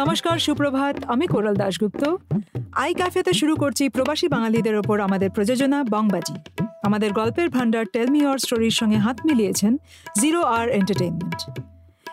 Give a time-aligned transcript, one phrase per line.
[0.00, 2.16] নমস্কার, সুপ্রভাত। আমি কোরাল দাশগুপ্ত।
[2.72, 8.38] আই ক্যাফেতে শুরু করছি প্রবাসী বাঙালিদের ওপর আমাদের প্রযোজনা বংবাজি। আমাদের গল্পের ভান্ডার টেলমি অর
[8.38, 9.76] স্টোরির সঙ্গে হাত মিলিয়েছেন
[10.20, 11.60] জিরো আর এন্টারটেইনমেন্ট।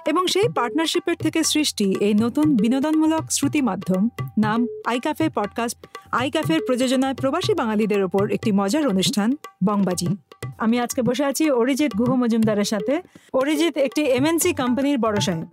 [0.08, 5.78] এবং সেই পার্টনারশিপের থেকে সৃষ্টি এই নতুন বিনোদনমূলক শ্রুতি মাধ্যম, নাম আই ক্যাফে পডকাস্ট,
[6.12, 9.36] আই ক্যাফের প্রযোজনায় প্রবাসী বাঙালিদের ওপর একটি মজার অনুষ্ঠান,
[9.66, 10.08] বংবাজি।
[10.58, 13.02] আমি আজকে বসে আছি অরিজিৎ গুহ মজুমদারের সাথে।
[13.34, 15.48] অরিজিৎ একটি এমএনসি কোম্পানির বড় সাহেব।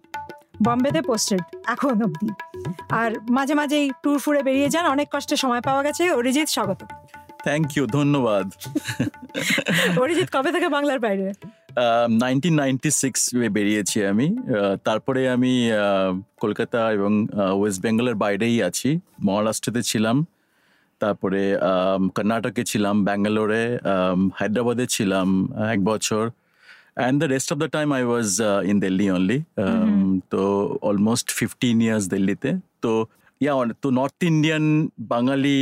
[0.62, 2.28] বম্বেতে পোস্টেড এখন অবধি।
[2.90, 6.80] আর মাঝে মাঝেই ট্যুর ফুরে বেরিয়ে যান অনেক কষ্টে সময় পাওয়া গেছে। অরিজিৎ স্বাগত।
[7.44, 8.46] থ্যাংক ইউ ধন্যবাদ।
[9.98, 11.32] অরিজিৎ কবে থেকে বাংলার বাইরে?
[12.20, 13.20] নাইনটিন নাইনটি সিক্স
[13.56, 14.26] বেরিয়েছি আমি।
[14.84, 15.52] তারপরে আমি
[16.40, 17.12] কলকাতা এবং
[17.58, 18.90] ওয়েস্ট বেঙ্গলের বাইরেই আছি।
[19.24, 20.16] মহারাষ্ট্রতে ছিলাম।
[21.00, 21.42] তারপরে
[22.14, 23.62] কর্ণাটকে ছিলাম ব্যাঙ্গালোরে
[24.38, 25.28] হায়দ্রাবাদে ছিলাম
[25.72, 26.24] এক বছর।
[26.96, 28.28] And the rest of the time I was
[28.64, 29.38] in Delhi only
[30.32, 30.42] তো
[30.82, 32.50] অলমোস্ট ফিফটিন ইয়ার্স দিল্লিতে
[32.82, 32.92] তো
[33.40, 34.64] ইয়া তো north Indian
[35.08, 35.58] Bengali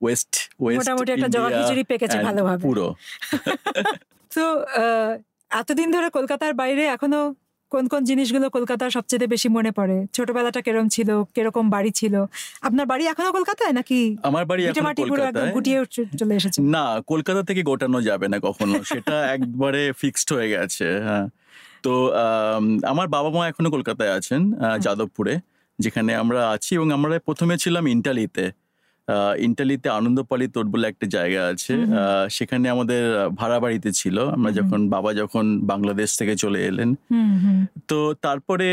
[0.00, 2.86] west west মোটামুটি একটা জগা খিচুড়ি পেকেছে ভালোভাবে। পুরো।
[4.30, 5.10] তো আহ,
[5.50, 7.22] এতদিন ধরে কলকাতার বাইরে এখনও
[7.72, 9.96] কোন কোন জিনিসগুলো কলকাতার সবচেয়ে বেশি মনে পড়ে?
[10.12, 11.08] ছোটবেলাটা কেরম ছিল?
[11.34, 12.14] কীরকম বাড়ি ছিল?
[12.62, 15.78] আপনার বাড়ি এখনও কলকাতায় নাকি আমার বাড়ি এখন কলকাতায়। গুটিয়ে
[16.20, 16.58] চলে এসেছে?
[16.74, 21.26] না কলকাতা থেকে গোটানো যাবে না কখনো। সেটা একবারে ফিক্সড হয়ে গেছে হ্যাঁ।
[21.84, 24.40] তো আম, আমার বাবা মা এখনও কলকাতায় আছেন
[24.80, 25.34] যাদবপুরে
[25.78, 28.44] যেখানে আমরা আছি এবং আমরা প্রথমে ছিলাম ইন্টালিতে
[29.46, 31.74] ইন্টালিতে আনন্দপালি তোর বলে একটা জায়গা আছে।
[32.36, 33.02] সেখানে আমাদের
[33.40, 36.90] ভাড়া বাড়িতে ছিল। আমরা যখন বাবা যখন বাংলাদেশ থেকে চলে এলেন।
[37.90, 38.68] তো তারপরে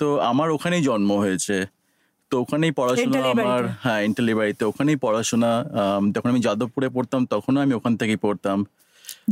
[0.00, 1.56] তো আমার ওখানেই জন্ম হয়েছে।
[2.30, 3.62] তো ওখানেই পড়াশোনা আমার?
[3.84, 5.50] হ্যাঁ ইন্টালি বাড়িতে। ওখানেই পড়াশোনা
[6.14, 8.58] যখন আমি যাদবপুরে পড়তাম তখনও আমি ওখান থেকেই পড়তাম।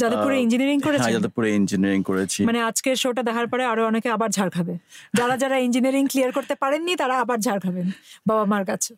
[0.00, 4.50] যাদবপুরে ইঞ্জিনিয়ারিং হ্যাঁ যাদবপুরে ইঞ্জিনিয়ারিং করেছি। মানে আজকের শোটা দেখার পরে আরও অনেকে আবার ঝাড়
[4.56, 4.74] খাবে।
[5.18, 7.86] যারা যারা ইঞ্জিনিয়ারিং ক্লিয়ার করতে পারেননি তারা আবার ঝাড় খাবেন
[8.28, 8.92] বাবা মার কাছে।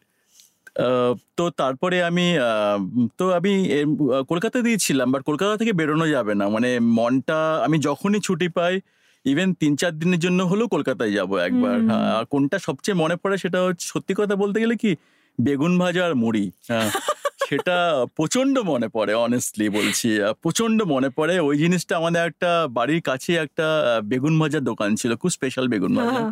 [1.36, 2.26] তো তারপরে আমি
[3.16, 7.76] তো আমি কলকাতা আহ, কলকাতাতেই ছিলাম বাট কলকাতা থেকে বেরোনো যাবে না। মানে মনটা আমি
[7.78, 8.74] যখনই ছুটি পাই
[9.24, 13.36] ইভেন তিন চার দিনের জন্য হলেও কলকাতায় যাব একবার। হ্যাঁ, আর কোনটা সবচেয়ে মনে পড়ে
[13.38, 14.90] সেটা হচ্ছে সত্যি কথা বলতে গেলে কি
[15.38, 16.88] বেগুন ভাজা আর মুড়ি। হ্যাঁ
[17.48, 17.76] সেটা
[18.16, 20.08] প্রচণ্ড মনে পড়ে অনেস্টলি বলছি।
[20.42, 23.66] প্রচণ্ড মনে পড়ে। ওই জিনিসটা আমাদের একটা বাড়ির কাছে একটা
[24.04, 26.30] বেগুন ভাজার দোকান ছিল খুব স্পেশাল বেগুন ভাজা। হ্যাঁ।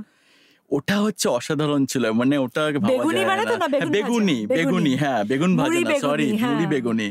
[0.72, 5.20] ওটা হচ্ছে অসাধারণ ছিল মানে ওটা বেগুনি মানে না, না বেগুন হ্যাঁ, বেগুনি বেগুনি। হ্যাঁ
[5.30, 7.08] বেগুন ভাজা না সরি হ্যাঁ। মুড়ি বেগুনি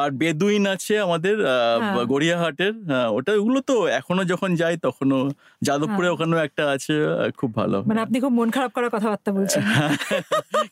[0.00, 2.74] আর বেদুইন আছে আমাদের হ্যাঁ। গড়িয়াহাটের
[3.16, 5.18] ওটা ওগুলো তো এখনও যখন যাই তখনও
[5.62, 6.94] যাদবপুরে। ওখানেও একটা আছে
[7.38, 9.62] খুব ভালো মানে আপনি খুব মন খারাপ করার কথাবার্তা বলছেন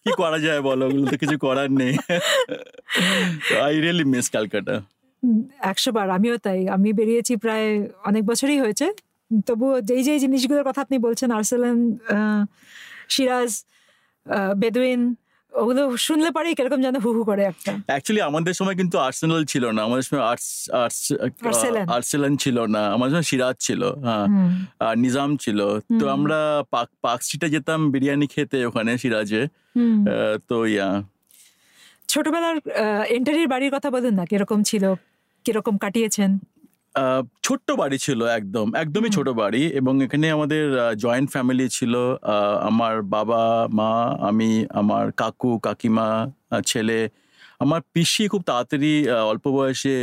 [0.03, 1.93] কি করা যায় বলো ওগুলো তো কিছু করার নেই
[3.67, 4.75] আই রিয়েলি মিস ক্যালকাটা
[5.71, 7.67] একশো বার আমিও তাই আমি বেরিয়েছি প্রায়
[8.09, 8.87] অনেক বছরই হয়েছে
[9.47, 11.79] তবুও যেই যেই জিনিসগুলোর কথা আপনি বলছেন আর্সেলান
[13.15, 13.51] সিরাজ
[14.57, 15.03] বেদুইন
[15.53, 19.65] ওগুলো শুনলে পরেই কীরকম যেন হু হু করে একটা। অ্যাকচুয়ালি আমাদের সময় কিন্তু আর্সেনাল ছিল
[19.77, 20.49] না। আমাদের সময় আর্টস
[20.83, 21.01] আর্টস
[21.97, 24.27] আর্সেলান। ছিল না। আমাদের সময় সিরাজ ছিল হ্যাঁ।
[24.87, 25.59] আর নিজাম ছিল।
[26.01, 26.39] তো আমরা
[26.71, 29.43] পাক পার্ক স্ট্রিটে যেতাম বিরিয়ানি খেতে ওখানে সিরাজে।
[30.49, 30.89] তো ইয়া।
[32.09, 32.57] ছোটবেলার
[33.17, 34.85] এন্টারির বাড়ির কথা বলুন না কীরকম ছিল
[35.45, 36.31] কীরকম কাটিয়েছেন?
[37.43, 40.65] ছোট্ট বাড়ি ছিল একদম একদমই ছোট বাড়ি এবং এখানে আমাদের
[41.05, 41.95] জয়েন্ট ফ্যামিলি ছিল
[42.69, 43.43] আমার বাবা
[43.79, 43.91] মা
[44.29, 46.09] আমি আমার কাকু কাকিমা
[46.67, 46.99] ছেলে
[47.61, 48.93] আমার পিসি খুব তাড়াতাড়ি
[49.31, 49.97] অল্প বয়সে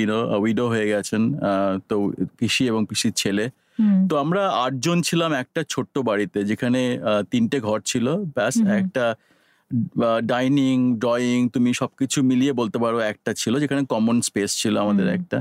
[0.00, 1.22] ইউনো উইডো হয়ে গেছেন
[1.88, 1.94] তো
[2.38, 3.44] পিসি এবং পিসির ছেলে।
[4.10, 6.80] তো আমরা আটজন ছিলাম একটা ছোট্ট বাড়িতে যেখানে
[7.32, 9.04] তিনটে ঘর ছিল ব্যাস। একটা
[10.32, 15.38] ডাইনিং ড্রয়িং তুমি সবকিছু মিলিয়ে বলতে পারো একটা ছিল যেখানে কমন স্পেস ছিল আমাদের একটা।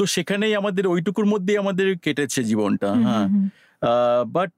[0.00, 3.26] তো সেখানেই আমাদের ওইটুকুর মধ্যেই আমাদের কেটেছে জীবনটা হ্যাঁ।
[4.28, 4.50] বাট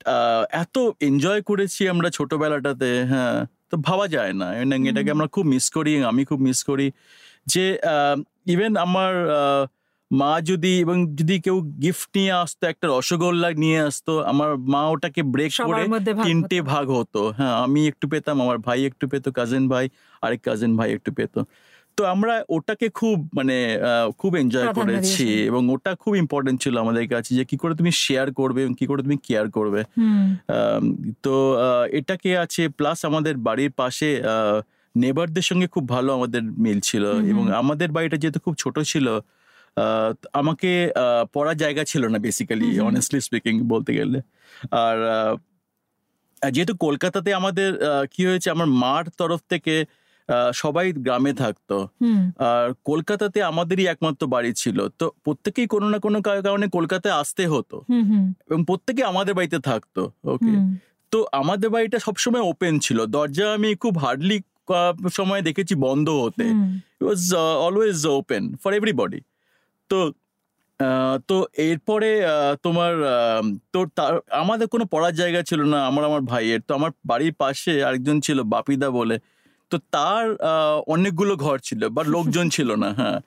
[0.55, 3.37] এত এনজয় করেছি আমরা ছোটবেলাটাতে হ্যাঁ।
[3.71, 4.49] তো ভাবা যায় না
[4.89, 6.87] এটাকে আমরা খুব মিস করি আমি খুব মিস করি
[7.47, 7.65] যে
[8.47, 9.63] ইভেন আমার আহ,
[10.11, 15.23] মা যদি এবং যদি কেউ গিফট নিয়ে আসতো একটা রসগোল্লা নিয়ে আসতো আমার মা ওটাকে
[15.35, 15.83] ব্রেক করে
[16.27, 19.85] তিনটে ভাগ হতো হ্যাঁ। আমি একটু পেতাম আমার ভাই একটু পেতো কাজিন ভাই
[20.23, 21.41] আরেক কাজিন ভাই একটু পেতো।
[21.97, 23.56] তো আমরা ওটাকে খুব মানে
[24.19, 28.33] খুব এনজয় করেছি এবং ওটা খুব ইম্পর্টেন্ট ছিল আমাদের কাছে যে কি করে তুমি শেয়ার
[28.33, 29.81] করবে এবং কি করে তুমি কেয়ার করবে।
[31.23, 31.35] তো
[31.93, 32.69] এটাকে আছে?
[32.69, 34.09] প্লাস আমাদের বাড়ির পাশে
[34.94, 39.09] নেবারদের সঙ্গে খুব ভালো আমাদের মিল ছিল। এবং আমাদের বাড়িটা যেহেতু খুব ছোট ছিল
[39.77, 40.71] আহ, আমাকে
[41.35, 44.19] পড়ার জায়গা ছিল না বেসিক্যালি। অনেস্টলি স্পিকিং বলতে গেলে।
[44.85, 44.97] আর
[46.50, 47.71] যেহেতু কলকাতাতে আমাদের
[48.12, 48.49] কি হয়েছে?
[48.50, 49.88] আমার মার তরফ থেকে আহ,
[50.63, 51.77] সবাই গ্রামে থাকতো।
[52.51, 57.77] আর কলকাতাতে আমাদেরই একমাত্র বাড়ি ছিল। তো প্রত্যেকেই কোনো না কোনো কারণে কলকাতায় আসতে হতো।
[58.49, 60.03] এবং প্রত্যেকে আমাদের বাড়িতে থাকতো
[60.35, 60.55] ওকে
[61.13, 64.39] তো আমাদের বাড়িটা সবসময় ওপেন ছিল। দরজা আমি খুব হার্ডলি
[65.19, 66.47] সময় দেখেছি বন্ধ হতে।
[67.05, 67.23] Was
[67.67, 69.21] always open for everybody
[69.91, 69.99] তো
[71.29, 71.37] তো
[71.69, 72.11] এরপরে
[72.63, 72.93] তোমার
[73.97, 78.17] তার আমাদের কোনো পড়ার জায়গা ছিল না। আমার আমার ভাইয়ের। তো আমার বাড়ির পাশে আরেকজন
[78.27, 79.17] ছিল বাপিদা বলে।
[79.73, 80.25] তো তার
[80.95, 83.19] অনেকগুলো ঘর ছিল বা লোকজন ছিল না হ্যাঁ।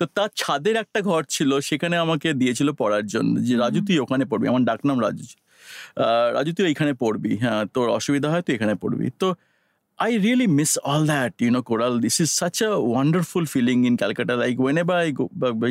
[0.00, 4.24] তো তার ছাদের একটা ঘর ছিল সেখানে আমাকে দিয়েছিল পড়ার জন্য। যে রাজু তুই ওখানে
[4.30, 4.46] পড়বি?
[4.52, 5.26] আমার ডাকনাম রাজু।
[6.36, 7.32] রাজু তুই এখানে পড়বি?
[7.42, 9.28] হ্যাঁ তোর অসুবিধা হয় তুই এখানে পড়বি। তো
[9.98, 13.94] I really miss all that you know coral this is such a wonderful feeling in
[14.00, 15.24] Calcutta like when a by go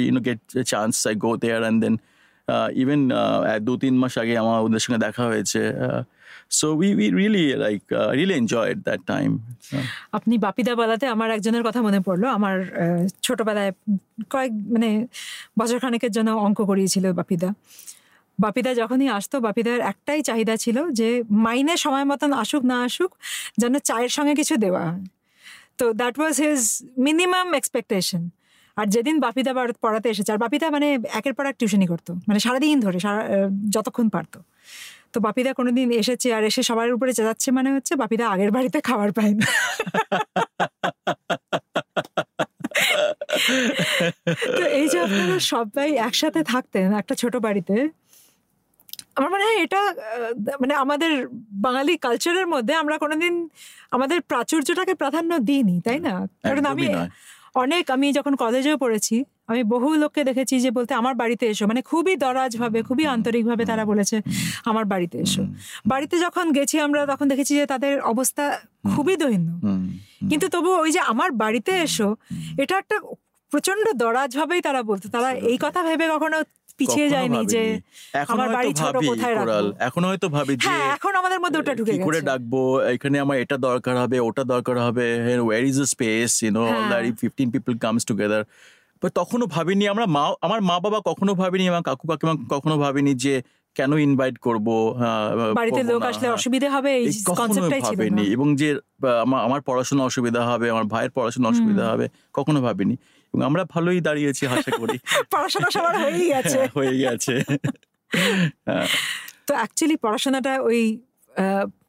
[0.05, 0.39] you know get
[0.71, 1.95] chance I go there and then
[2.81, 3.01] even
[3.67, 5.61] দু তিন মাস আগে আমার ওদের সঙ্গে দেখা হয়েছে
[6.57, 7.81] so we we really like
[8.17, 9.29] really enjoyed that time
[10.17, 12.55] আপনি বাপিদা বলাতে আমার একজনের কথা মনে পড়ল। আমার
[13.25, 13.71] ছোটবেলায়
[14.33, 14.89] কয়েক মানে
[15.59, 17.49] বছর খানেকের জন্য অঙ্ক করিয়েছিল বাপিদা।
[18.39, 21.09] বাপিদা যখনই আসতো, বাপিদার একটাই চাহিদা ছিল যে
[21.45, 23.11] মাইনে সময় মতন আসুক, না আসুক,
[23.61, 24.83] যেন চায়ের সঙ্গে কিছু দেওয়া
[25.79, 26.61] তো that was his
[27.05, 28.21] minimum expectation
[28.79, 32.39] আর যেদিন বাপিদা পড়া- পড়াতে এসেছে আর বাপিদা মানে একের পর এক টিউশনি করতো মানে
[32.39, 33.21] সারাদিন ধরে সারা
[33.69, 34.39] যতক্ষণ পারতো।
[35.13, 39.09] তো বাপিদা কোনোদিন এসেছে আর এসে সবার উপরে চেঁচাচ্ছে মানে হচ্ছে বাপিদা আগের বাড়িতে খাবার
[39.11, 39.45] পায়নি
[44.57, 47.75] তো এই যে আপনারা সবাই একসাথে থাকতেন একটা ছোট বাড়িতে
[49.15, 49.81] আমার মনে হয় এটা
[50.61, 51.11] মানে আমাদের
[51.61, 53.33] বাঙালি কালচারের মধ্যে আমরা কোনোদিন
[53.91, 56.13] আমাদের প্রাচুর্যটাকে প্রাধান্য দিইনি তাই না?
[56.43, 56.87] কারণ আমি।
[57.55, 61.81] অনেক আমি যখন কলেজেও পড়েছি আমি বহু লোককে দেখেছি যে বলতে আমার বাড়িতে এসো। মানে
[61.81, 64.21] খুবই দরাজভাবে খুবই আন্তরিকভাবে তারা বলেছে
[64.65, 65.43] আমার বাড়িতে এসো।
[65.87, 68.59] বাড়িতে যখন গেছি আমরা তখন দেখেছি যে তাদের অবস্থা
[68.95, 69.49] খুবই দৈন্য।
[70.29, 72.15] কিন্তু তবু ওই যে আমার বাড়িতে এসো
[72.57, 72.97] এটা একটা
[73.51, 76.43] প্রচণ্ড দরাজ ভাবেই তারা বলতো। তারা এই কথা ভেবে কখনো
[76.79, 81.13] পিছিয়ে যায়নি যে ভাবিনি। আমার বাড়ি ছোট কোথায় রাখব। এখন হয়তো ভাবি যে হ্যাঁ এখন
[81.21, 82.61] আমাদের মধ্যে ওটা ঢুকে কি করে ডাকবো?
[82.95, 85.05] এখানে আমার এটা দরকার হবে ওটা দরকার হবে
[85.69, 86.63] is the space you know.
[86.91, 88.43] That fifteen people comes together
[89.01, 93.13] but তখনও ভাবিনি আমরা মা আমার মা বাবা কখনো ভাবিনি আমার কাকু কাকিমা কখনো ভাবিনি
[93.25, 93.35] যে
[93.75, 94.67] কেন ইনভাইট করব
[94.99, 95.27] হ্যাঁ,
[95.59, 97.05] বাড়িতে লোক আসলে হ্যাঁ। অসুবিধে হবে এই
[97.39, 98.69] কনসেপ্টটাই ছিল না। এবং যে
[99.47, 102.05] আমার পড়াশোনা অসুবিধা হবে আমার ভাইয়ের পড়াশোনা অসুবিধা হবে
[102.37, 102.95] কখনো ভাবিনি।
[103.29, 104.97] এবং আমরা ভালোই দাঁড়িয়েছি হাসা করি।
[105.31, 107.33] পড়াশোনা সবার হয়েই গেছে। হ্যাঁ, হয়ে গেছে।
[108.67, 108.87] হ্যাঁ।
[109.47, 110.79] তো অ্যাকচুয়ালি পড়াশোনাটা ওই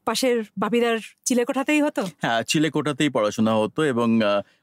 [0.05, 0.95] পাশের বাপিদার
[1.25, 2.01] চিলেকোঠাতেই হতো?
[2.21, 4.07] হ্যাঁ চিলেকোটাতেই পড়াশোনা হতো এবং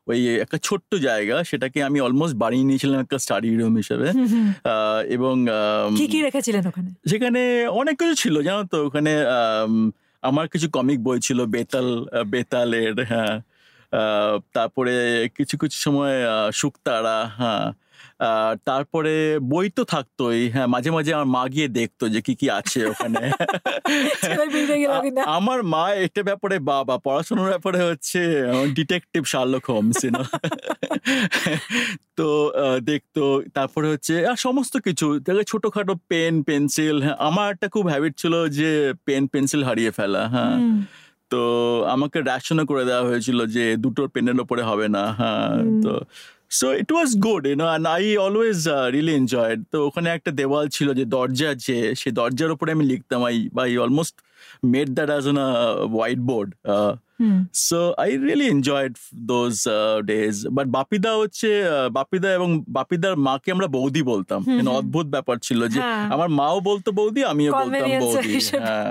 [0.07, 4.09] ওই একটা ছোট্ট জায়গা সেটাকে আমি অলমোস্ট বানিয়ে নিয়েছিলাম একটা স্টাডি রুম হিসেবে।
[5.09, 5.35] এবং
[5.99, 6.91] কি কি রেখেছিলেন ওখানে?
[7.09, 7.41] সেখানে
[7.73, 8.79] অনেক কিছু ছিল জানো তো?
[8.87, 9.13] ওখানে
[10.23, 11.89] আমার কিছু কমিক বই ছিল বেতাল
[12.27, 13.35] বেতালের হ্যাঁ।
[14.52, 16.14] তারপরে কিছু কিছু সময়
[16.52, 17.73] শুকতারা হ্যাঁ।
[18.64, 22.87] তারপরে বই তো থাকতোই হ্যাঁ মাঝে মাঝে আমার মা গিয়ে দেখতো যে কি কি আছে
[22.87, 23.23] ওখানে।
[25.37, 28.19] আমার মা এটা ব্যাপারে বাবা পড়াশোনার ব্যাপারে হচ্ছে
[28.75, 29.96] ডিটেকটিভ শার্লক হোমস
[32.19, 37.93] তো আহ, দেখতো তারপরে হচ্ছে আর সমস্ত কিছু। দেখে ছোটখাটো পেন পেন্সিল আমার একটা খুব
[37.93, 40.58] হ্যাবিট ছিল যে পেন পেন্সিল হারিয়ে ফেলা হ্যাঁ।
[41.31, 41.41] তো
[41.95, 45.53] আমাকে র্যাশনও করে দেওয়া হয়েছিল যে দুটো পেনের ওপরে হবে না হ্যাঁ
[45.85, 45.93] তো
[46.51, 48.59] so it was good you know and I always
[48.95, 53.21] really enjoyed তো ওখানে একটা দেওয়াল ছিল যে দরজা যে সেই দরজার উপরে আমি লিখতাম
[53.25, 54.17] I by almost
[54.67, 55.39] made that as on
[55.93, 56.49] white board.
[57.67, 58.93] So I really enjoyed
[59.27, 59.55] those
[60.05, 64.41] days but Bapida হচ্ছে আহ, বাপিদা এবং বাপিদার মাকে আমরা বৌদি বলতাম।
[64.79, 68.32] অদ্ভুত ব্যাপার ছিল যে হ্যাঁ। আমার মাও বলতো বৌদি আমিও বলতাম বৌদি
[68.67, 68.91] হ্যাঁ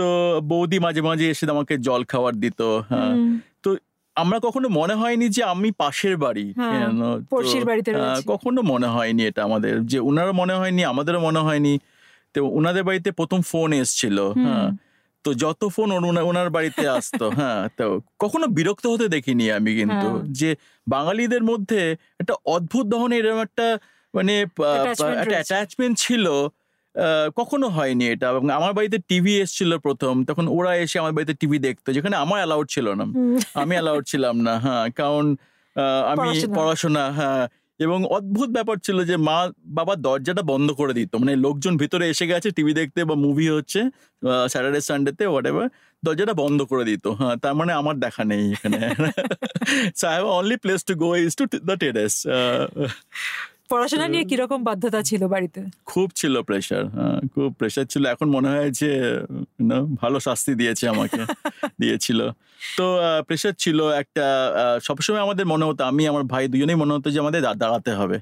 [0.00, 0.08] তো
[0.42, 3.14] বৌদি মাঝে মাঝে এসে আমাকে জল খাবার দিত হ্যাঁ।
[3.62, 3.68] তো
[4.16, 6.88] আমরা কখনো মনে হয়নি যে আমি পাশের বাড়ি হ্যাঁ,
[7.30, 7.90] পড়শির বাড়িতে
[8.26, 11.78] কখনো মনে হয়নি এটা আমাদের যে ওনারও মনে হয়নি আমাদেরও মনে হয়নি।
[12.34, 14.68] তো ওনাদের বাড়িতে প্রথম ফোন এসছিল হ্যাঁ।
[15.24, 15.88] তো যত ফোন
[16.24, 17.84] ওনার বাড়িতে আসতো হ্যাঁ তো
[18.18, 23.78] কখনো বিরক্ত হতে দেখিনি আমি কিন্তু হ্যাঁ। যে বাঙালিদের মধ্যে একটা অদ্ভুত ধরনের এরকম একটা
[24.14, 26.26] মানে একটা। অ্যাটাচমেন্ট ছিল
[27.38, 31.58] কখনো হয়নি এটা। এবং আমার বাড়িতে টিভি এসেছিল প্রথম তখন ওরা এসে আমার বাড়িতে টিভি
[31.66, 33.04] দেখতো যেখানে আমার অ্যালাউড ছিল না।
[33.62, 35.24] আমি অ্যালাউড ছিলাম না হ্যাঁ কারণ
[36.12, 37.44] আমি পড়াশোনা। পড়াশোনা হ্যাঁ।
[37.80, 39.38] এবং অদ্ভুত ব্যাপার ছিল যে মা
[39.78, 43.80] বাবা দরজাটা বন্ধ করে দিত মানে লোকজন ভিতরে এসে গেছে টিভি দেখতে বা মুভি হচ্ছে
[44.52, 45.66] স্যাটারডে সানডেতে হোয়াট এভার
[46.02, 48.78] দরজাটা বন্ধ করে দিত হ্যাঁ তার মানে আমার দেখা নেই এখানে।
[49.98, 52.14] So I have only place to go is to the terrace
[53.70, 55.60] পড়াশোনা নিয়ে কীরকম বাধ্যতা ছিল বাড়িতে?
[55.84, 56.84] খুব ছিল প্রেশার
[57.34, 58.90] খুব প্রেশার ছিল। এখন মনে হয় যে
[60.02, 61.20] ভালো শাস্তি দিয়েছে আমাকে
[61.82, 62.20] দিয়েছিল।
[62.78, 62.84] তো
[63.28, 64.26] প্রেশার ছিল একটা
[64.82, 68.16] সবসময় আমাদের মনে হতো আমি আমার ভাই দুজনেই মনে হতো যে আমাদের দাঁড়াতে হবে।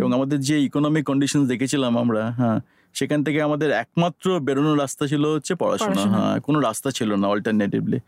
[0.00, 2.58] এবং আমাদের যে ইকোনমিক কন্ডিশন দেখেছিলাম আমরা হ্যাঁ
[2.94, 7.26] সেখান থেকে আমাদের একমাত্র বেরোনোর রাস্তা ছিল হচ্ছে পড়াশোনা পড়াশোনা। হ্যাঁ কোনো রাস্তা ছিল না
[7.28, 7.98] অল্টারনেটিভলি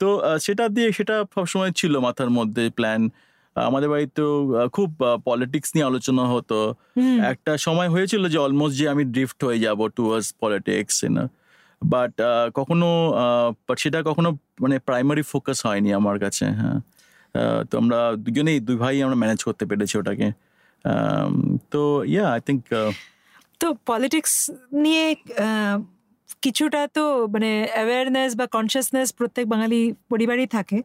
[0.00, 0.08] তো
[0.40, 3.02] সেটা দিয়ে সেটা সবসময় ছিল মাথার মধ্যে প্ল্যান
[3.62, 4.88] আমাদের বাড়িতেও আহ, খুব
[5.24, 6.58] পলিটিক্স নিয়ে আলোচনা হতো।
[7.32, 11.24] একটা সময় হয়েছিল যে অলমোস্ট যে আমি ড্রিফট হয়ে যাব টুয়ার্ডস পলিটিক্স না
[11.82, 12.12] বাট
[12.54, 12.88] কখনো
[13.78, 14.28] সেটা কখনো
[14.60, 16.78] মানে প্রাইমারি ফোকাস হয়নি আমার কাছে হ্যাঁ।
[17.70, 20.28] তো আমরা দুজনেই দুই ভাই আমরা ম্যানেজ করতে পেরেছি ওটাকে।
[21.70, 22.62] তো ইয়া আই থিঙ্ক
[23.60, 24.32] তো পলিটিক্স
[24.82, 25.04] নিয়ে
[26.42, 30.78] কিছুটা তো মানে অ্যাওয়ারনেস বা কনসিয়াসনেস প্রত্যেক বাঙালি পরিবারই থাকে।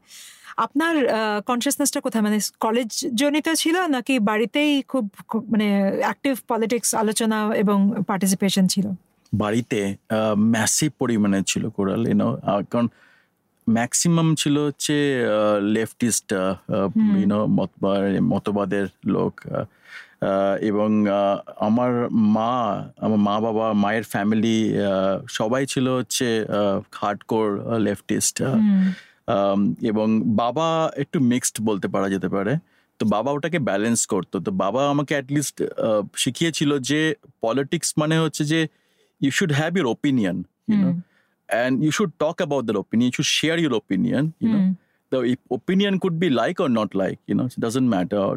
[0.58, 0.94] আপনার
[1.46, 2.24] কনসিয়াসনেসটা কোথায়?
[2.24, 5.04] মানে কলেজ জনিত ছিল নাকি বাড়িতেই খুব
[5.52, 5.68] মানে
[6.00, 8.86] অ্যাক্টিভ পলিটিক্স আলোচনা এবং পার্টিসিপেশন ছিল?
[9.34, 9.96] বাড়িতে
[10.54, 12.30] ম্যাসিভ পরিমাণে ছিল কোরাল ইউনো
[12.72, 12.88] কারণ
[13.70, 14.96] ম্যাক্সিমাম ছিল হচ্ছে
[15.62, 16.34] লেফটিস্ট
[17.20, 17.40] ইউনো
[18.22, 19.34] মতবাদের লোক
[20.62, 20.90] এবং
[21.60, 22.54] আমার মা
[23.02, 24.58] আমার মা বাবা মায়ের ফ্যামিলি
[25.28, 26.46] সবাই ছিল হচ্ছে
[26.92, 28.36] হার্ডকোর লেফটিস্ট
[29.92, 30.08] এবং
[30.44, 30.68] বাবা
[31.04, 32.54] একটু মিক্সড বলতে পারা যেতে পারে।
[33.00, 35.56] তো বাবা ওটাকে ব্যালেন্স করতো। তো বাবা আমাকে অ্যাটলিস্ট
[36.24, 37.00] শিখিয়েছিল যে
[37.42, 38.60] পলিটিক্স মানে হচ্ছে যে
[39.22, 40.38] you should have your opinion
[41.50, 44.24] and you should talk about their opinion you should share your opinion
[45.12, 45.20] the
[45.58, 48.32] opinion could be like or not like you know doesn't matter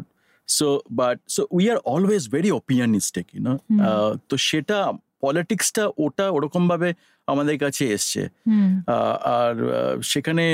[0.47, 3.53] so but so we are always very opinion ইস্টেক you know
[4.29, 4.77] তো সেটা
[5.23, 6.89] পলিটিক্সটা ওটা ওরকমভাবে
[7.31, 8.21] আমাদের কাছে এসছে।
[9.39, 9.53] আর
[10.11, 10.45] সেখানে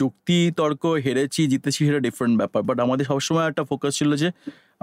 [0.00, 4.28] যুক্তি তর্ক হেরেছি জিতেছি সেটা ডিফারেন্ট ব্যাপার। বাট আমাদের সবসময় একটা ফোকাস ছিল যে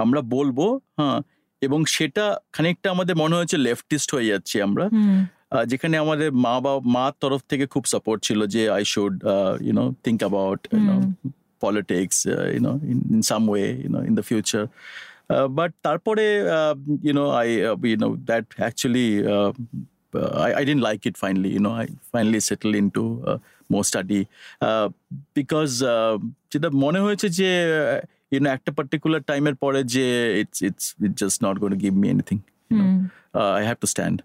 [0.04, 0.60] আমরা বলব
[1.00, 1.20] হ্যাঁ
[1.62, 4.86] এবং সেটা খানিকটা আমাদের মনে হয়েছে লেফটিস্ট হয়ে যাচ্ছি আমরা।
[5.72, 9.14] যেখানে আমাদের মা বা মার তরফ থেকে খুব সাপোর্ট ছিল যে I should
[9.68, 10.96] you know think about you know
[11.64, 12.18] politics
[12.56, 12.74] you know
[13.14, 14.64] in some way you know in the future
[15.58, 16.26] but তারপরে
[17.08, 17.48] you know I
[17.92, 19.08] you know that actually
[20.46, 21.74] I, I didn't like it finally, you know.
[21.84, 23.38] I finally settled into uh,
[23.70, 24.22] more study.
[24.62, 24.88] Uh,
[25.34, 26.16] because uh,
[26.52, 27.50] যেটা মনে হয়েছে যে
[28.32, 30.06] you know একটা particular টাইমের পরে যে
[30.42, 32.38] it's it's it just not gone give me anything
[33.58, 34.18] I have to stand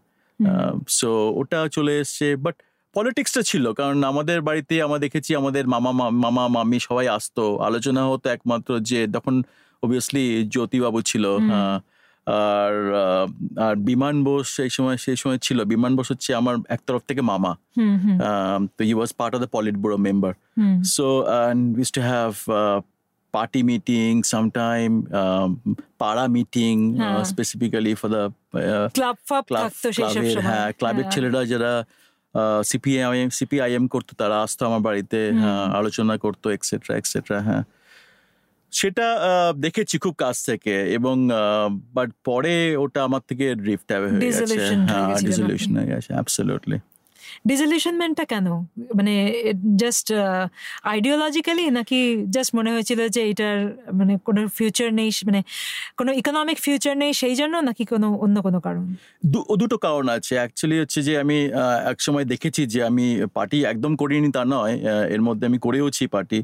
[0.88, 1.08] so
[1.40, 2.56] ওটা চলে এসছে বাট
[2.96, 5.90] পলিটিক্সটা ছিল কারণ আমাদের বাড়িতে আমরা দেখেছি আমাদের মামা
[6.24, 9.34] মামা মামি সবাই আসতো। আলোচনা হতো একমাত্র যে তখন
[9.82, 11.50] অবভিয়াসলি জ্যোতিবাবু ছিল হুম।
[12.26, 12.94] আর
[13.58, 17.20] আর বিমান বোস সেই সময় সেই সময় ছিল। বিমান বোস হচ্ছে আমার এক তরফ থেকে
[17.20, 18.18] মামা। Hmm, hmm,
[18.94, 20.32] was part of was পলিট of member.
[20.58, 22.80] Hmm, So and we used to have uh,
[23.34, 31.10] party meeting sometime, um, para meeting uh, হ্যাঁ। uh, ক্লাব ক্লাব ক্লাবের হ্যাঁ ক্লাবের হ্যাঁ।
[31.10, 31.84] ছেলেরা যারা
[32.64, 37.64] সিপিআইএম সিপিআইএম করতো তারা আসতো আমার বাড়িতে হ্যাঁ, আলোচনা করতো এক্সেট্রা এক্সেট্রা হ্যাঁ।
[38.72, 39.06] সেটা
[39.56, 41.16] দেখেছি খুব কাছ থেকে এবং
[41.94, 46.78] বাট পরে ওটা আমার থেকে ড্রিফট হয়ে গেছে। হয়ে ডিসলিউশন হয়ে গেছে অ্যাবসলিউটলি
[47.46, 48.46] ডিসলিউশনমেন্টটা কেন?
[48.94, 49.14] মানে
[49.76, 50.12] জাস্ট
[50.82, 52.00] আইডিওলজিক্যালি নাকি
[52.30, 53.58] জাস্ট মনে হয়েছিল যে এটার
[53.92, 55.42] মানে কোনো ফিউচার নেই মানে
[55.96, 58.94] কোনো ইকোনমিক ফিউচার নেই সেই জন্য নাকি কোনো অন্য কোনো কারণ?
[59.56, 64.32] দুটো কারণ আছে। অ্যাকচুয়ালি হচ্ছে যে আমি আহ, এক দেখেছি যে আমি পার্টি একদম করিনি
[64.32, 64.74] তা নয়
[65.08, 66.42] এর মধ্যে আমি করেওছি পার্টি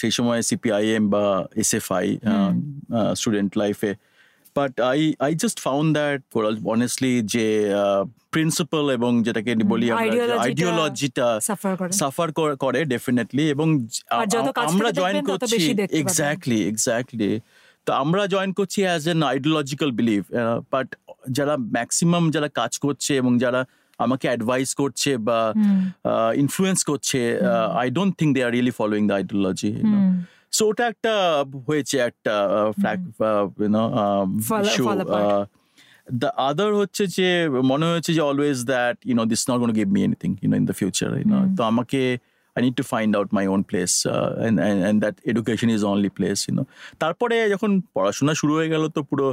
[0.00, 1.24] সেই সময় সিপিআইএম বা
[1.62, 2.06] এসএফআই
[3.20, 3.92] স্টুডেন্ট লাইফে
[4.56, 6.20] but I I just found that
[6.74, 7.46] honestly যে
[8.34, 9.86] প্রিন্সিপাল এবং যেটাকে বলি
[10.44, 11.26] আইডিওলজিটা
[12.02, 12.28] সাফার
[12.62, 13.68] করে। ডেফিনেটলি এবং
[14.70, 15.62] আমরা জয়েন করছি।
[16.00, 17.32] এক্স্যাক্টলি এক্স্যাক্টলি
[17.86, 20.22] তো আমরা জয়েন করছি as an ideological believe
[20.72, 20.88] but
[21.36, 23.60] যারা ম্যাক্সিমাম যারা কাজ করছে এবং যারা
[23.98, 25.38] আমাকে অ্যাডভাইস করছে বা
[26.34, 27.20] ইনফ্লুয়েন্স করছে
[27.80, 29.70] I don't think they are really following the ideology
[30.52, 31.12] so ওটা একটা
[31.68, 32.34] হয়েছে একটা
[36.20, 37.28] দ্য আদার হচ্ছে যে
[37.62, 40.76] মনে হয়েছে যে always that you know this not gone give me anything you know in the
[40.80, 42.02] future you know তো আমাকে
[42.58, 46.64] I need to find out my own place and that education is only place you know
[47.02, 49.26] তারপরে যখন পড়াশোনা শুরু হয়ে গেল তো পুরো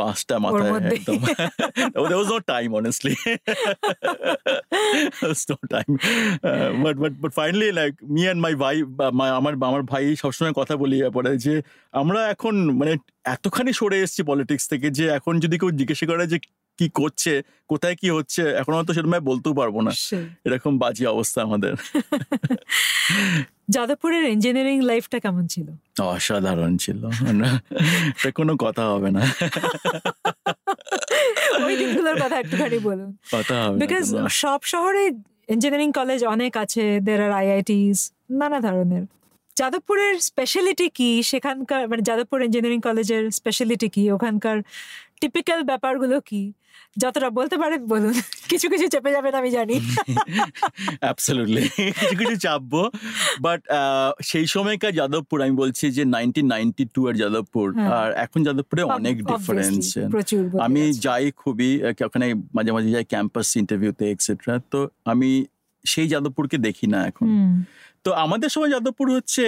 [0.00, 1.20] বাসটা মাথায় মধ্যেই। একদম।
[2.10, 3.14] There was no time honestly.
[5.20, 5.92] There was no time.
[6.48, 8.76] Uh, but but but finally like me and my ভাই
[9.20, 11.54] my আমার আমার ভাই সবসময় কথা বলি পরে যে
[12.00, 12.92] আমরা এখন মানে
[13.24, 16.38] এতখানি সরে এসেছি পলিটিক্স থেকে যে এখন যদি কেউ জিজ্ঞাসা করে যে
[16.80, 17.32] কি করছে
[17.70, 19.92] কোথায় কি হচ্ছে এখন হয়তো সেরকম বলতেও পারব না।
[20.46, 21.72] এরকম বাজে অবস্থা আমাদের।
[23.74, 25.66] যাদবপুরের ইঞ্জিনিয়ারিং লাইফটা কেমন ছিল?
[26.14, 27.00] অসাধারণ ছিল।
[28.16, 29.22] এটা কোনো কথা হবে না।
[31.66, 34.04] ওই দিকগুলোর কথা একটুখানি বলুন। কথা হবে বিকজ
[34.42, 35.02] সব শহরে
[35.54, 37.98] ইঞ্জিনিয়ারিং কলেজ অনেক আছে দের আর আইআইটিস
[38.40, 39.04] নানা ধরনের।
[39.58, 41.10] যাদবপুরের স্পেশালিটি কি?
[41.30, 44.02] সেখানকার মানে যাদবপুর ইঞ্জিনিয়ারিং কলেজের স্পেশালিটি কি?
[44.16, 44.56] ওখানকার
[45.20, 46.52] টিপিক্যাল ব্যাপারগুলো কি?
[46.98, 48.12] যতটা বলতে পারেন বলুন।
[48.50, 49.80] কিছু কিছু চেপে যাবেন আমি জানি।
[51.00, 51.62] অ্যাবসলুটলি
[52.00, 52.90] কিছু কিছু চাপবো।
[53.40, 53.60] বাট
[54.22, 58.82] সেই সময়কার যাদবপুর আমি বলছি যে নাইনটিন নাইনটি টু এর যাদবপুর। হ্যাঁ। আর এখন যাদবপুরে
[58.82, 59.98] অনেক ডিফারেন্স
[60.60, 65.44] আমি যাই খুবই ওখানে মাঝে মাঝে যাই ক্যাম্পাস ইন্টারভিউতে এক্সেট্রা তো আমি
[65.84, 67.28] সেই যাদবপুরকে দেখি না এখন।
[68.04, 69.44] তো আমাদের সময় যাদবপুর হচ্ছে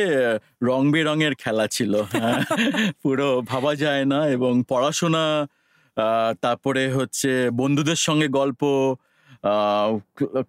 [0.63, 2.41] রং বেরঙের খেলা ছিল। হ্যাঁ।
[3.03, 5.49] পুরো ভাবা যায় না এবং পড়াশোনা
[6.41, 8.63] তারপরে হচ্ছে বন্ধুদের সঙ্গে গল্প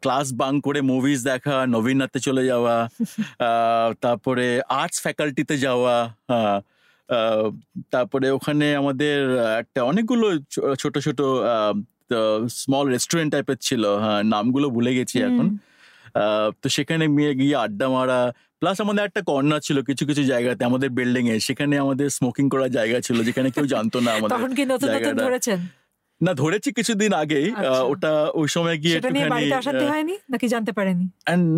[0.02, 2.76] ক্লাস বাং করে মুভিজ দেখা নবীনাথে চলে যাওয়া
[3.40, 5.96] আহ, তারপরে আর্টস ফ্যাকাল্টিতে যাওয়া
[7.92, 9.18] তারপরে ওখানে আমাদের
[9.60, 10.26] একটা অনেকগুলো
[10.80, 11.20] ছোট ছোট
[12.54, 15.48] স্মল রেস্টুরেন্ট টাইপের ছিল হ্যাঁ নামগুলো ভুলে গেছি এখন।
[16.62, 18.20] তো সেখানে গিয়ে গিয়ে আড্ডা মারা।
[18.60, 22.72] প্লাস আমাদের একটা কর্নার ছিল কিছু কিছু জায়গাতে আমাদের বিল্ডিং এ। সেখানে আমাদের স্মোকিং করার
[22.72, 25.60] জায়গা ছিল যেখানে কেউ জানতো না আমাদের তখন কি নতুন নতুন ধরেছেন?
[26.22, 30.15] না ধরেছি কিছুদিন আগেই। আচ্ছা। ওটা ওই সময় গিয়ে একটুখানি হয়নি?
[30.29, 31.05] নাকি জানতে পারেনি?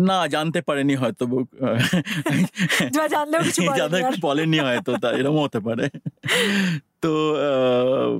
[0.06, 1.24] না জানতে পারেনি হয়তো।
[2.90, 3.60] যা জানলেও কিছু
[4.28, 5.84] বলেনি। হয়তো তা এরকম হতে পারে।
[7.00, 7.10] তো
[7.48, 8.10] আহ,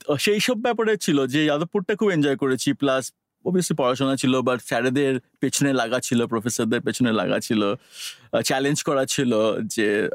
[0.00, 3.04] তো সেই সব ব্যাপারে ছিল যে যাদবপুরটা খুব এনজয় করেছি। প্লাস
[3.44, 7.74] অবভিয়াসলি পড়াশোনা ছিল বাট স্যারেদের পেছনে লাগা ছিল প্রফেসরদের পেছনে লাগা ছিল
[8.44, 9.32] চ্যালেঞ্জ করা ছিল
[9.64, 10.08] যে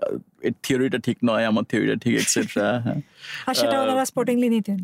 [0.63, 2.67] থিওরিটা ঠিক নয় আমার থিওরিটা ঠিক এক্সেট্রা
[3.47, 4.79] আর সেটা ওনারা স্পোর্টিংলি নিতেন?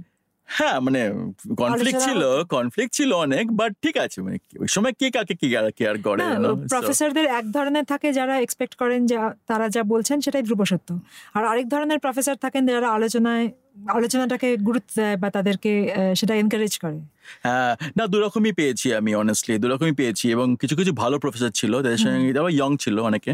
[0.50, 1.14] হ্যাঁ মানে
[1.58, 5.48] কনফ্লিক্ট ছিল। কনফ্লিক্ট ছিল অনেক বাট ঠিক আছে মানে ওই সময় কে কাকে কি
[5.78, 6.24] কেয়ার করে
[6.70, 9.16] প্রফেসরদের এক ধরনের থাকে যারা এক্সপেক্ট করেন যে
[9.48, 11.00] তারা যা বলছেন সেটাই ধ্রুব সত্য।
[11.34, 15.72] আর আরেক ধরনের প্রফেসর থাকেন যারা আলোচনায় আলোচনাটাকে গুরুত্ব দেয় বা তাদেরকে
[16.16, 17.00] সেটা এনকারেজ করে?
[17.42, 21.98] হ্যাঁ না দুরকমই পেয়েছি আমি অনেস্টলি দুরকমই পেয়েছি এবং কিছু কিছু ভালো প্রফেসর ছিল যাদের
[21.98, 23.34] সঙ্গে তারপর ইয়ং ছিল অনেকে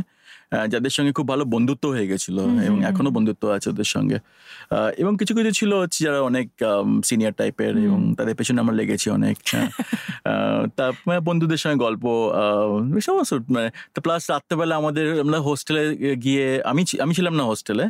[0.69, 4.17] যাদের সঙ্গে খুব ভালো বন্ধুত্ব হয়ে গেছিল এবং এখনও বন্ধুত্ব আছে ওদের সঙ্গে।
[4.98, 6.48] এবং কিছু কিছু ছিল হচ্ছে যারা অনেক
[7.05, 9.69] সিনিয়র টাইপের এবং তাদের পেছনে আমরা লেগেছি অনেক হ্যাঁ।
[10.77, 12.03] তা মানে বন্ধুদের সঙ্গে গল্প
[13.00, 15.83] সমস্ত মানে তো প্লাস রাত্রেবেলা আমাদের আমরা হোস্টেলে
[16.16, 17.85] গিয়ে আমি আমি ছিলাম না হোস্টেলে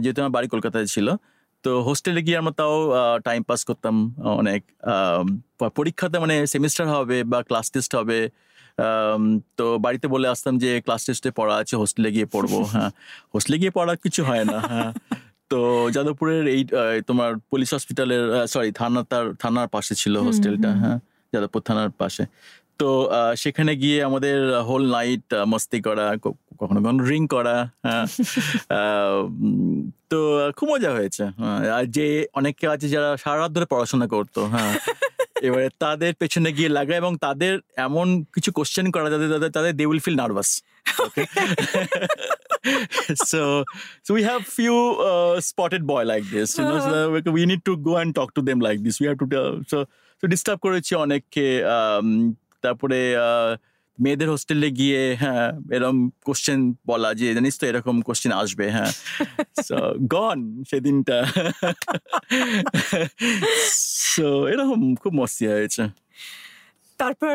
[0.00, 1.08] যেহেতু আমার বাড়ি কলকাতায় ছিল
[1.64, 2.76] তো হোস্টেলে গিয়ে আমরা তাও
[3.24, 3.94] টাইম পাস করতাম
[4.40, 4.60] অনেক
[5.76, 8.18] পরীক্ষাতে মানে সেমিস্টার হবে বা ক্লাস টেস্ট হবে
[9.58, 12.90] তো বাড়িতে বলে আসতাম যে ক্লাস টেস্টে পড়া আছে হোস্টেলে গিয়ে পড়ব হ্যাঁ।
[13.34, 14.90] হোস্টেলে গিয়ে পড়া কিছু হয় না হ্যাঁ।
[15.50, 15.58] তো
[15.90, 16.62] যাদবপুরের এই
[17.06, 20.98] তোমার পুলিশ হসপিটালের সরি থানা তার থানার পাশে ছিল হোস্টেলটা হ্যাঁ
[21.32, 22.24] যাদবপুর থানার পাশে।
[22.80, 26.16] তো সেখানে গিয়ে আমাদের হোল নাইট মস্তি করা
[26.58, 28.06] কখনো কখনো ড্রিঙ্ক করা হ্যাঁ।
[30.10, 34.46] তো খুব মজা হয়েছে। হ্যাঁ, আর যে অনেকে আছে যারা সারা রাত ধরে পড়াশোনা করতো
[34.46, 34.72] হ্যাঁ।
[35.42, 39.86] এবারে তাদের পেছনে গিয়ে লাগা এবং তাদের এমন কিছু কোশ্চেন করা যাতে তাদের তাদের they
[39.86, 40.62] will feel nervous
[43.30, 43.64] so
[44.04, 47.76] so we have few uh, spotted boy like this you know so we- need to
[47.78, 49.00] go and talk to them like this.
[49.00, 49.86] We have to tell so
[50.22, 51.62] so disturb করেছি অনেককে
[52.62, 52.98] তারপরে
[53.98, 58.92] মেয়েদের হোস্টেলে গিয়ে হ্যাঁ এরকম question বলা যে জানিস তো এরকম কোশ্চেন আসবে হ্যাঁ।
[59.68, 59.76] সো
[60.08, 61.24] গন সেদিনটা।
[64.12, 65.82] সো এরকম খুব মস্তি হয়েছে।
[66.98, 67.34] তারপর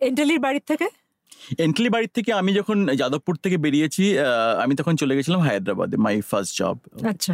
[0.00, 0.86] এন্টালির বাড়ির থেকে?
[1.58, 4.18] এন্টলি বাড়ির থেকে আমি যখন যাদবপুর থেকে বেরিয়েছি
[4.58, 7.32] আমি তখন চলে গেছিলাম হায়দ্রাবাদে মাই ফার্স্ট জব আচ্ছা।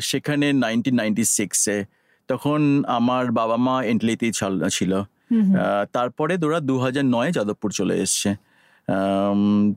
[0.00, 1.84] সেখানে নাইনটিন নাইনটি সিক্সে
[2.28, 4.70] তখন আমার বাবা মা এন্টলিতেই ছাল-
[5.96, 8.30] তারপরে ওরা দু হাজার নয়ে যাদবপুর চলে এসছে।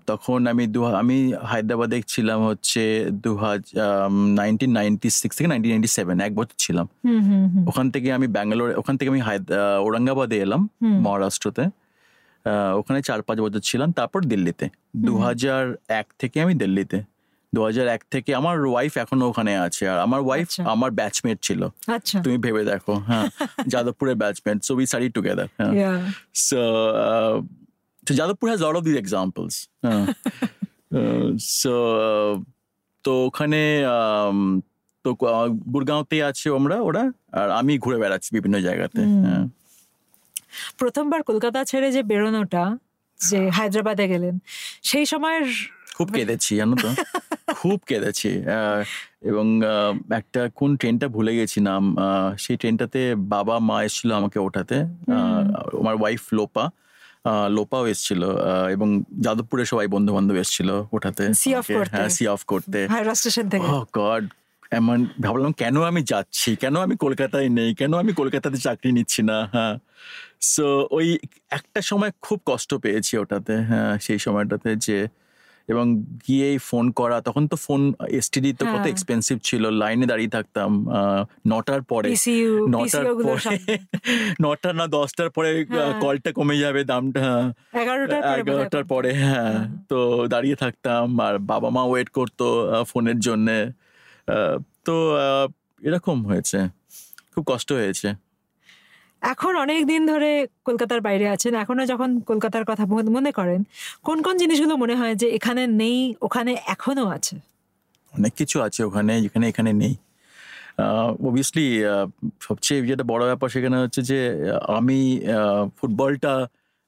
[0.08, 1.18] তখন আমি দু আমি
[1.50, 2.82] হায়দ্রাবাদে ছিলাম হচ্ছে
[3.24, 6.86] দু হাজার নাইনটিন নাইনটি সিক্স থেকে নাইনটিন নাইনটি সেভেন এক বছর ছিলাম।
[7.70, 9.22] ওখান থেকে আমি ব্যাঙ্গালোর ওখান থেকে আমি
[9.86, 10.62] ঔরঙ্গাবাদে এলাম
[11.06, 11.63] মহারাষ্ট্রতে।
[12.80, 14.65] ওখানে চার পাঁচ বছর ছিলাম তারপর দিল্লিতে।
[15.08, 15.63] দু হাজার
[16.00, 16.98] এক থেকে আমি দিল্লিতে।
[17.56, 21.38] দু হাজার এক থেকে আমার ওয়াইফ এখনও ওখানে আছে আর আমার ওয়াইফ আচ্ছা। আমার ব্যাচমেট
[21.48, 21.62] ছিল
[21.96, 23.26] আচ্ছা তুমি ভেবে দেখো হ্যাঁ
[23.74, 25.98] যাদবপুরের batchmate so we study together হ্যাঁ Yeah.
[26.41, 26.60] So,
[27.06, 29.54] uh, of these examples.
[29.84, 30.06] Uh,
[30.98, 31.28] uh,
[31.60, 32.34] so, uh,
[33.06, 34.39] তো ওখানে um,
[35.06, 35.10] তো
[35.74, 39.46] গুরগাঁওতে আছে আমরা ওরা আর আমি ঘুরে বেড়াচ্ছি বিভিন্ন জায়গাতে হ্যাঁ।
[40.78, 42.63] প্রথমবার কলকাতা ছেড়ে যে বেরোনোটা
[43.20, 44.36] যে হায়দ্রাবাদে গেলেন
[44.84, 45.48] সেই সময়ের
[45.96, 46.90] খুব কেঁদেছি জানো তো?
[47.56, 48.32] খুব কেঁদেছি।
[49.22, 49.46] এবং
[50.16, 51.84] একটা কোন ট্রেনটা ভুলে গেছি নাম
[52.38, 53.02] সেই ট্রেনটাতে
[53.36, 54.78] বাবা মা এসেছিল আমাকে ওঠাতে।
[55.80, 56.66] আমার ওয়াইফ লোপা।
[57.50, 58.22] লোপাও এসেছিল
[58.72, 58.88] এবং
[59.20, 61.24] যাদবপুরে সবাই বন্ধু বান্ধব এসেছিল ওঠাতে
[61.94, 62.80] হ্যাঁ সি অফ করতে
[63.98, 64.24] গড
[64.72, 66.50] এমন ভাবলাম কেন আমি যাচ্ছি?
[66.56, 67.70] কেন আমি কলকাতায় নেই?
[67.76, 69.38] কেন আমি কলকাতাতে চাকরি নিচ্ছি না?
[69.54, 69.76] হ্যাঁ।
[70.54, 71.08] সো ওই
[71.50, 74.98] একটা সময় খুব কষ্ট পেয়েছি ওটাতে হ্যাঁ সেই সময়টাতে যে
[75.69, 75.86] এবং
[76.28, 80.71] গিয়ে ফোন করা তখন তো ফোন এসটিডি তো কত হ্যাঁ। এক্সপেন্সিভ ছিল লাইনে দাঁড়িয়ে থাকতাম
[81.47, 82.10] নটার পরে
[82.67, 83.56] নটার পরে
[84.43, 87.45] নটা না দশটার পরে হ্যাঁ। কলটা কমে যাবে দামটা হ্যাঁ।
[88.34, 89.97] এগারোটার পরে হ্যাঁ হ্যাঁ। তো
[90.28, 92.45] দাঁড়িয়ে থাকতাম আর বাবা মা ওয়েট করতো
[92.84, 93.58] ফোনের জন্যে
[94.86, 94.95] তো
[95.82, 96.60] এরকম হয়েছে
[97.34, 98.10] খুব কষ্ট হয়েছে
[99.26, 100.30] এখন অনেক দিন ধরে
[100.66, 103.64] কলকাতার বাইরে আছেন এখনও যখন কলকাতার কথা মনে- করেন
[104.04, 107.36] কোন কোন জিনিসগুলো মনে হয় যে এখানে নেই ওখানে এখনও আছে?
[108.14, 109.94] অনেক কিছু আছে ওখানে যেখানে এখানে নেই।
[111.20, 111.66] অবভিয়াসলি
[112.42, 114.20] সবচেয়ে যেটা বড় ব্যাপার সেখানে হচ্ছে যে
[114.68, 115.00] আমি
[115.78, 116.34] ফুটবলটা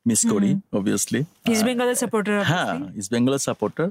[0.05, 1.21] মিস করি অবভিয়াসলি
[1.51, 3.87] ইস্ট বেঙ্গলের সাপোর্টার হ্যাঁ ইস্ট বেঙ্গলের সাপোর্টার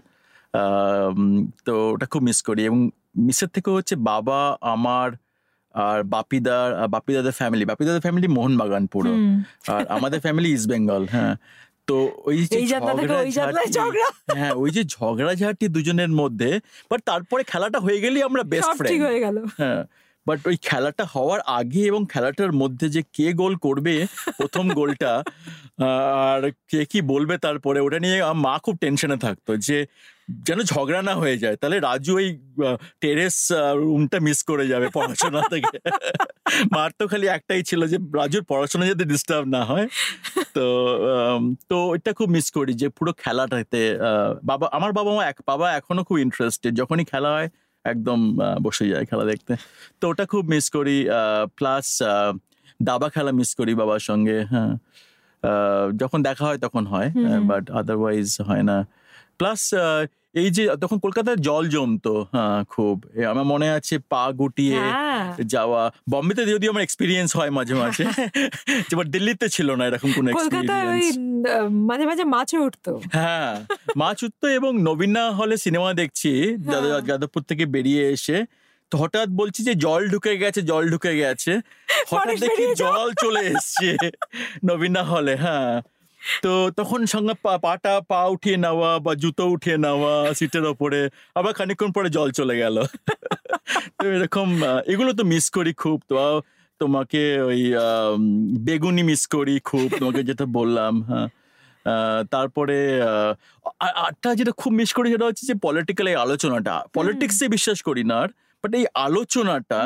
[1.65, 2.79] তো ওটা খুব মিস করি এবং
[3.17, 5.09] মিসের থেকে হচ্ছে বাবা আমার
[5.77, 9.12] আর বাপিদার বাপিদাদের ফ্যামিলি বাপিদাদের ফ্যামিলি মোহনবাগান পুরো
[9.69, 11.35] আর আমাদের ফ্যামিলি ইস্ট বেঙ্গল হ্যাঁ।
[11.87, 12.59] তো ওই যে
[13.77, 16.51] ঝগড়া। হ্যাঁ ওই যে ঝগড়াঝাটি দুজনের মধ্যে
[16.91, 19.83] বাট তারপরে খেলাটা হয়ে গেলেই আমরা বেস্ট ফ্রেন্ড হয়ে গেল। হ্যাঁ
[20.27, 23.95] বাট ওই খেলাটা হওয়ার আগে এবং খেলাটার মধ্যে যে কে গোল করবে
[24.37, 25.12] প্রথম গোলটা
[26.29, 29.79] আর কে কি বলবে তারপরে ওটা নিয়ে আমার মা খুব টেনশনে থাকতো যে
[30.47, 32.29] যেন ঝগড়া না হয়ে যায় তাহলে রাজু ওই
[33.03, 33.39] টেরেস
[33.83, 35.79] রুমটা মিস করে যাবে পড়াশোনা থেকে।
[36.75, 39.87] মার তো খালি একটাই ছিল যে রাজুর পড়াশোনা যাতে ডিস্টার্ব না হয়।
[40.57, 40.65] তো
[41.71, 43.83] তো এটা খুব মিস করি যে পুরো খেলাটাতে
[44.51, 47.49] বাবা আমার বাবা মা এক বাবা এখনও খুব ইন্টারেস্টেড যখনই খেলা হয়
[47.85, 48.19] একদম
[48.65, 49.53] বসে যায় খেলা দেখতে।
[50.01, 50.97] তো ওটা খুব মিস করি
[51.59, 51.87] প্লাস
[52.89, 54.73] দাবা খেলা মিস করি বাবার সঙ্গে হ্যাঁ।
[56.03, 57.09] যখন দেখা হয় তখন হয়
[57.51, 58.79] বাট আদারওয়াইজ হয় না।
[59.40, 59.61] প্লাস
[60.35, 62.96] এই যে তখন কলকাতায় জল জমতো হ্যাঁ খুব।
[63.31, 68.05] আমার মনে আছে পা গুটিয়ে হ্যাঁ। যাওয়া। বম্বেতে যদিও আমার এক্সপিরিয়েন্স হয় মাঝে মাঝে
[68.92, 71.07] এবার দিল্লিতে ছিল না এরকম কোনো এক্সপিরিয়েন্স
[71.88, 73.53] মাঝে মাঝে মাছও উঠতো। হ্যাঁ
[73.96, 76.31] মাছ উঠতো এবং নবীনা হলে সিনেমা দেখছি
[76.66, 78.37] হ্যাঁ। যাদবপুর থেকে বেরিয়ে এসে
[78.92, 81.53] তো হঠাৎ বলছি যে জল ঢুকে গেছে জল ঢুকে গেছে।
[82.11, 83.88] হঠাৎ দেখি জল চলে এসছে
[84.64, 85.72] নবীনা হলে হ্যাঁ।
[86.43, 87.35] তো তখন সঙ্গে
[87.65, 91.01] পাটা পা উঠিয়ে নেওয়া বা জুতো উঠিয়ে নেওয়া সিটের ওপরে
[91.35, 92.77] আবার খানিকক্ষণ পরে জল চলে গেল।
[93.99, 94.49] তো এরকম
[94.87, 96.17] এগুলো তো মিস করি খুব। তো
[96.81, 97.61] তোমাকে ওই
[98.59, 101.29] বেগুনি মিস করি খুব তোমাকে যেটা বললাম হ্যাঁ।
[101.87, 103.33] আহ, তারপরে আহ,
[103.99, 108.17] আরটা যেটা খুব মিস করি সেটা হচ্ছে যে পলিটিক্যাল এই আলোচনাটা। পলিটিক্সে বিশ্বাস করি না
[108.17, 108.29] আর।
[108.67, 109.81] বাট এই আলোচনাটা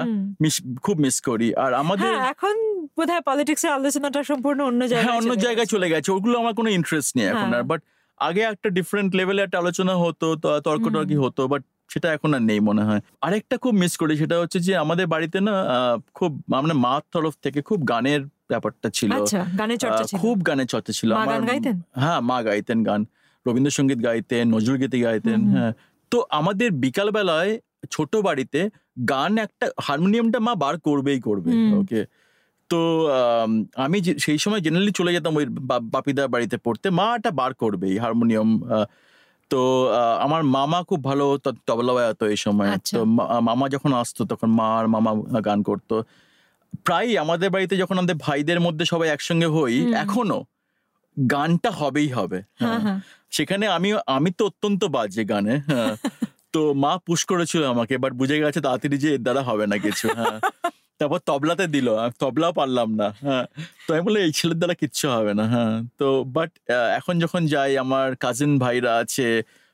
[0.84, 2.54] খুব মিস করি। আর আমাদের হ্যাঁ এখন
[2.96, 6.68] বোধহয় পলিটিক্স এর আলোচনাটা সম্পূর্ণ অন্য জায়গায় হ্যাঁ অন্য জায়গায় চলে গেছে। ওগুলো আমার কোনো
[6.78, 7.80] ইন্টারেস্ট নেই এখন হ্যাঁ। আর বাট
[8.20, 10.26] আগে একটা ডিফারেন্ট লেভেলে একটা আলোচনা হতো
[10.66, 11.62] তর্ক। টর্কি হতো বাট
[11.92, 15.38] সেটা এখন আর নেই মনে হয়। আরেকটা খুব মিস করি সেটা হচ্ছে যে আমাদের বাড়িতে
[15.46, 15.54] না
[16.18, 16.30] খুব
[16.64, 19.40] মানে মার তরফ থেকে খুব গানের ব্যাপারটা ছিল। আচ্ছা
[20.24, 21.10] খুব গানের চর্চা ছিল।
[22.02, 23.00] হ্যাঁ মা গাইতেন গান।
[23.46, 25.72] রবীন্দ্রসঙ্গীত গাইতেন নজরুল গীতি গাইতেন। হ্যাঁ।
[26.12, 27.52] তো আমাদের বিকালবেলায়
[27.90, 28.60] ছোট বাড়িতে
[29.10, 32.00] গান একটা হারমোনিয়ামটা মা বার করবেই করবে ওকে
[32.70, 32.80] তো
[33.12, 33.50] আম,
[34.18, 35.46] সেই সময় জেনারেলি চলে যেতাম ওই
[35.94, 38.48] বাপিদার বাড়িতে পড়তে মা এটা বার করবেই হারমোনিয়াম
[39.50, 39.60] তো
[40.20, 41.24] আমার মামা খুব ভালো
[41.68, 43.00] তবলা বাজাতো এই সময় আচ্ছা। তো
[43.48, 45.94] মামা যখন আসতো তখন মা আর মামা গান করতো।
[46.86, 50.40] প্রায় আমাদের বাড়িতে যখন আমাদের ভাইদের মধ্যে সবাই একসঙ্গে হই এখনও
[51.16, 52.98] গানটা হবেই হবে হ্যাঁ হ্যাঁ। হ্যাঁ।
[53.32, 55.54] সেখানে আমি আমি তো অত্যন্ত বাজে গানে
[56.54, 60.06] তো মা পুশ করেছিল আমাকে বাট বুঝে গেছে তাড়াতাড়ি যে এর দ্বারা হবে না কিছু
[60.18, 60.38] হ্যাঁ।
[61.00, 61.88] তারপর তবলাতে দিল
[62.20, 63.44] তবলাও পারলাম না হ্যাঁ।
[63.86, 66.50] তো আমি বলে এই ছেলের দ্বারা কিচ্ছু হবে না হ্যাঁ। তো বাট
[66.98, 69.28] এখন যখন যাই আমার কাজিন ভাইরা আছে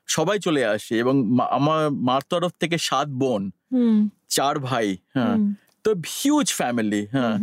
[0.09, 1.15] সবাই চলে আসে এবং
[1.49, 3.41] আমার মার তরফ থেকে সাত বোন
[4.29, 5.37] চার ভাই হ্যাঁ।
[5.85, 7.37] তো হিউজ ফ্যামিলি হ্যাঁ।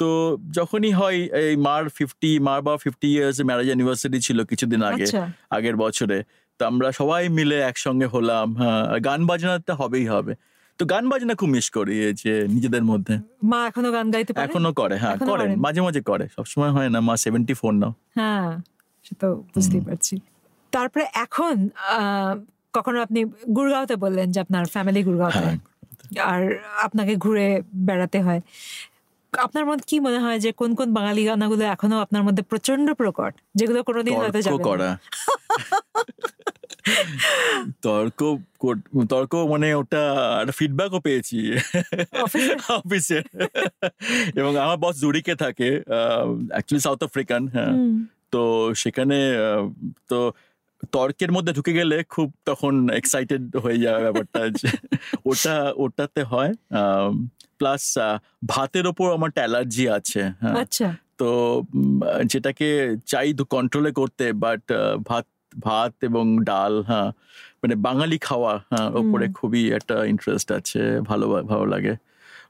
[0.00, 0.08] তো
[0.50, 5.22] যখনই হয় এই মার ফিফটি মার বা ফিফটি ইয়ার্স ম্যারেজ অ্যানিভার্সারি ছিল কিছুদিন আগে আচ্ছা।
[5.50, 6.18] আগের বছরে।
[6.60, 10.32] তো আমরা সবাই মিলে একসঙ্গে হলাম হ্যাঁ গান বাজনাটা হবেই হবে।
[10.78, 13.14] তো গান বাজনা খুব মিস করি এই যে নিজেদের মধ্যে।
[13.50, 14.44] মা এখনও গান গাইতে পারে?
[14.46, 15.50] এখনও করে হ্যাঁ করেন?
[15.64, 18.48] মাঝে মাঝে করে সবসময় হয় না মা সেভেন্টি ফোর নাও। হ্যাঁ
[19.06, 20.14] সে তো বুঝতেই পারছি।
[20.72, 21.54] তারপরে এখন
[22.74, 23.20] কখনো আপনি
[23.56, 25.58] গুরগাঁওতে বললেন যে আপনার ফ্যামিলি গুরগাঁওতে হ্যাঁ।
[26.32, 26.40] আর
[26.86, 27.46] আপনাকে ঘুরে
[27.86, 28.40] বেড়াতে হয়।
[29.36, 33.34] আপনার মধ্যে কি মনে হয় যে কোন কোন বাঙালি গানাগুলো এখনও আপনার মধ্যে প্রচণ্ড প্রকট?
[33.54, 34.98] যেগুলো কোনোদিন হয়তো তর্ক যাবে করা।
[37.82, 38.38] তর্ক
[39.08, 40.02] তর্ক মানে ওটা
[40.40, 41.38] একটা ফিডব্যাকও পেয়েছি।
[42.68, 43.22] অফিসে?
[44.34, 45.82] এবং আমার বস জুরিকে থাকে
[46.50, 47.72] অ্যাকচুয়ালি সাউথ আফ্রিকান হ্যাঁ।
[48.30, 49.18] তো সেখানে
[50.08, 50.32] তো
[50.92, 54.40] তর্কের মধ্যে ঢুকে গেলে খুব তখন এক্সাইটেড হয়ে যাওয়া ব্যাপারটা
[55.24, 56.52] ওটা ওটাতে হয়।
[57.58, 57.98] প্লাস
[58.46, 61.62] ভাতের ওপর আমার একটা অ্যালার্জি আছে হ্যাঁ। আচ্ছা। তো
[62.24, 64.62] যেটাকে চাই কন্ট্রোলে করতে বাট
[65.06, 65.26] ভাত
[65.64, 67.12] ভাত এবং ডাল হ্যাঁ
[67.62, 71.94] মানে বাঙালি খাওয়া হ্যাঁ ওপরে খুবই একটা ইন্টারেস্ট আছে ভালো ভালো লাগে।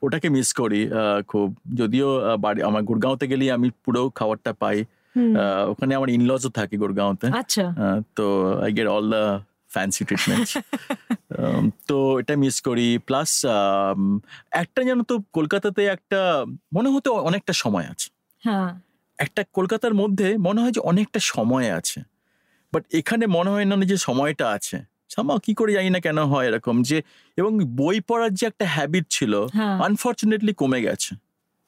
[0.03, 0.91] ওটাকে মিস করি
[1.29, 4.85] খুব। যদিও বাড়ি আমার গুড়গাঁওতে গেলেই আমি পুরো খাবারটা পাই।
[5.71, 7.65] ওখানে আমার ইনলজও থাকে গুড়গাঁওতে আচ্ছা।
[8.17, 8.25] তো
[8.65, 9.25] I get all the
[9.75, 10.49] fancy treatment
[11.89, 13.31] তো এটা মিস করি। প্লাস
[14.63, 16.21] একটা যেন তো কলকাতাতে একটা
[16.77, 18.09] মনে হতো অনেকটা সময় আছে।
[18.45, 18.71] হ্যাঁ।
[19.19, 21.99] একটা কলকাতার মধ্যে মনে হয় যে অনেকটা সময় আছে।
[22.73, 24.77] বাট এখানে মনে হয় না যে সময়টা আছে।
[25.15, 26.99] সামা কি করে জানি না কেন হয় এরকম যে
[27.37, 31.11] এবং বই পড়ার যে একটা হ্যাবিট ছিল হ্যাঁ। আনফর্চুনেটলি কমে গেছে।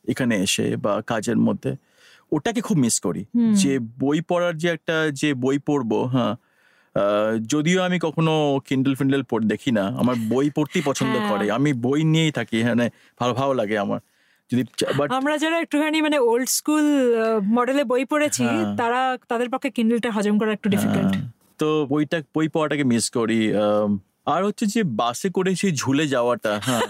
[0.08, 1.72] এখানে এসে বা কাজের মধ্যে।
[2.32, 3.22] ওটাকে খুব মিস করি।
[3.62, 6.34] যে বই পড়ার যে একটা যে বই পড়ব হ্যাঁ
[7.46, 8.32] যদিও আমি কখনো
[8.68, 12.58] কিন্ডেল ফিন্ডেল পড় দেখি না। আমার বই পড়তেই পছন্দ হ্যাঁ। করে। আমি বই নিয়েই থাকি
[12.62, 12.86] হ্যাঁ মানে
[13.20, 14.00] ভালো ভালো লাগে আমার।
[14.50, 14.62] যদি
[14.98, 16.86] বাট আমরা যারা একটুখানি মানে ওল্ড স্কুল
[17.56, 21.12] মডেলে বই পড়েছি হ্যাঁ। তারা তাদের পক্ষে কিন্ডলটা হজম করা একটু ডিফিকাল্ট
[21.58, 23.40] তো বইটা বই পড়াটাকে মিস করি
[24.26, 26.82] আর হচ্ছে যে বাসে করে সেই ঝুলে যাওয়াটা হ্যাঁ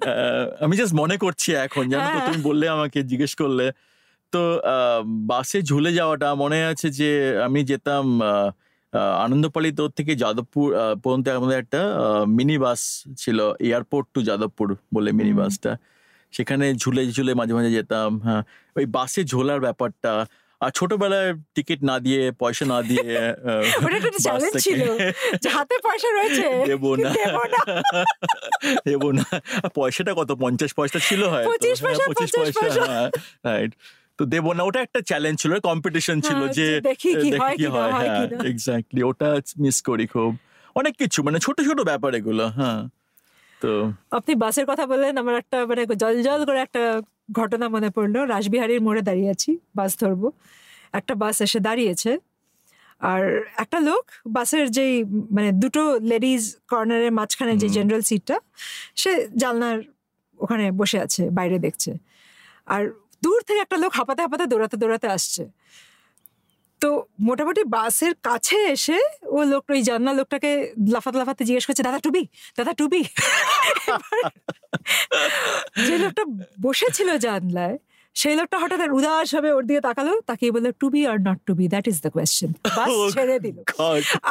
[0.64, 3.66] আমি জাস্ট মনে করছি এখন জানো তো। তুমি বললে আমাকে জিজ্ঞেস করলে
[4.36, 4.42] তো
[5.30, 7.10] বাসে ঝুলে যাওয়াটা মনে আছে যে
[7.46, 8.04] আমি যেতাম
[9.24, 10.66] আনন্দপালি তোর থেকে যাদবপুর
[11.02, 11.80] পর্যন্ত আমাদের একটা
[12.36, 12.80] মিনি বাস
[13.18, 15.72] ছিল এয়ারপোর্ট টু যাদবপুর বলে মিনি বাসটা
[16.32, 18.42] সেখানে ঝুলে ঝুলে মাঝে মাঝে যেতাম হ্যাঁ।
[18.76, 20.12] ওই বাসে ঝোলার ব্যাপারটা
[20.60, 23.08] আর ছোটবেলায় টিকিট না দিয়ে পয়সা না দিয়ে
[23.84, 24.80] ওটা একটা চ্যালেঞ্জ ছিল
[25.56, 27.10] হাতে পয়সা রয়েছে দেবো না।
[28.86, 29.24] দেবো না।
[29.76, 30.30] পয়সাটা কত?
[30.44, 32.82] পঞ্চাশ পয়সা ছিল হয় 25 পয়সা, হ্যাঁ, 25 পয়সা।
[33.48, 33.72] right.
[34.18, 37.56] তো দেবো না। ওটা একটা চ্যালেঞ্জ ছিল কম্পিটিশন ছিল হ্যাঁ, যে দেখি কি হয়
[37.94, 38.08] হয়।
[38.52, 39.28] এক্স্যাক্টলি ওটা
[39.64, 40.30] মিস করি খুব।
[40.76, 42.80] অনেক কিছু মানে ছোট ছোট ব্যাপার এগুলো হ্যাঁ
[43.62, 43.72] তো।
[44.10, 46.82] আপনি বাসের কথা বললেন আমার একটা মানে জল জল করে একটা
[47.32, 50.28] ঘটনা মনে পড়ল। রাসবিহারীর মোড়ে দাঁড়িয়ে আছি বাস ধরবো।
[50.94, 52.12] একটা বাস এসে দাঁড়িয়েছে
[53.00, 53.22] আর
[53.56, 54.04] একটা লোক
[54.36, 54.94] বাসের যেই
[55.36, 58.36] মানে দুটো লেডিজ কর্নারের মাঝখানে যে জেনারেল সিটটা
[58.96, 59.78] সে জানলার
[60.40, 61.90] ওখানে বসে আছে বাইরে দেখছে।
[62.66, 62.82] আর
[63.26, 65.42] দূর থেকে একটা লোক হাঁপাতে হাঁপাতে দৌড়াতে দৌড়াতে আসছে।
[66.80, 71.98] তো মোটামুটি বাসের কাছে এসে ও লোক ওই জানলা লোকটাকে লাফাতে লাফাতে জিজ্ঞেস করছে দাদা
[71.98, 72.22] টুবি
[72.58, 73.02] দাদা টুবি
[75.86, 76.24] যে লোকটা
[76.60, 77.76] বসেছিল জানলায়
[78.20, 81.52] সেই লোকটা হঠাৎ উদাস হবে ওর দিকে তাকালো তাকিয়ে বলল to be or not to
[81.58, 83.56] be that is the question bus ছেড়ে দিল।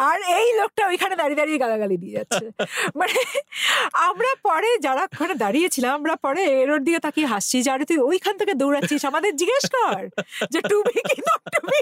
[0.08, 2.46] আর এই লোকটা ওইখানে দাঁড়িয়ে দাঁড়িয়ে গালাগালি দিয়ে যাচ্ছে।
[3.00, 3.18] মানে
[4.08, 8.00] আমরা পরে যারা ওখানে দাঁড়িয়েছিলাম আমরা পরে এর ওর দিকে তাকিয়ে হাসছি যে আরে তুই
[8.10, 10.02] ওইখান থেকে দৌড়াচ্ছিস আমাদের জিজ্ঞেস কর
[10.54, 11.80] যে টুবি কি নট টু বি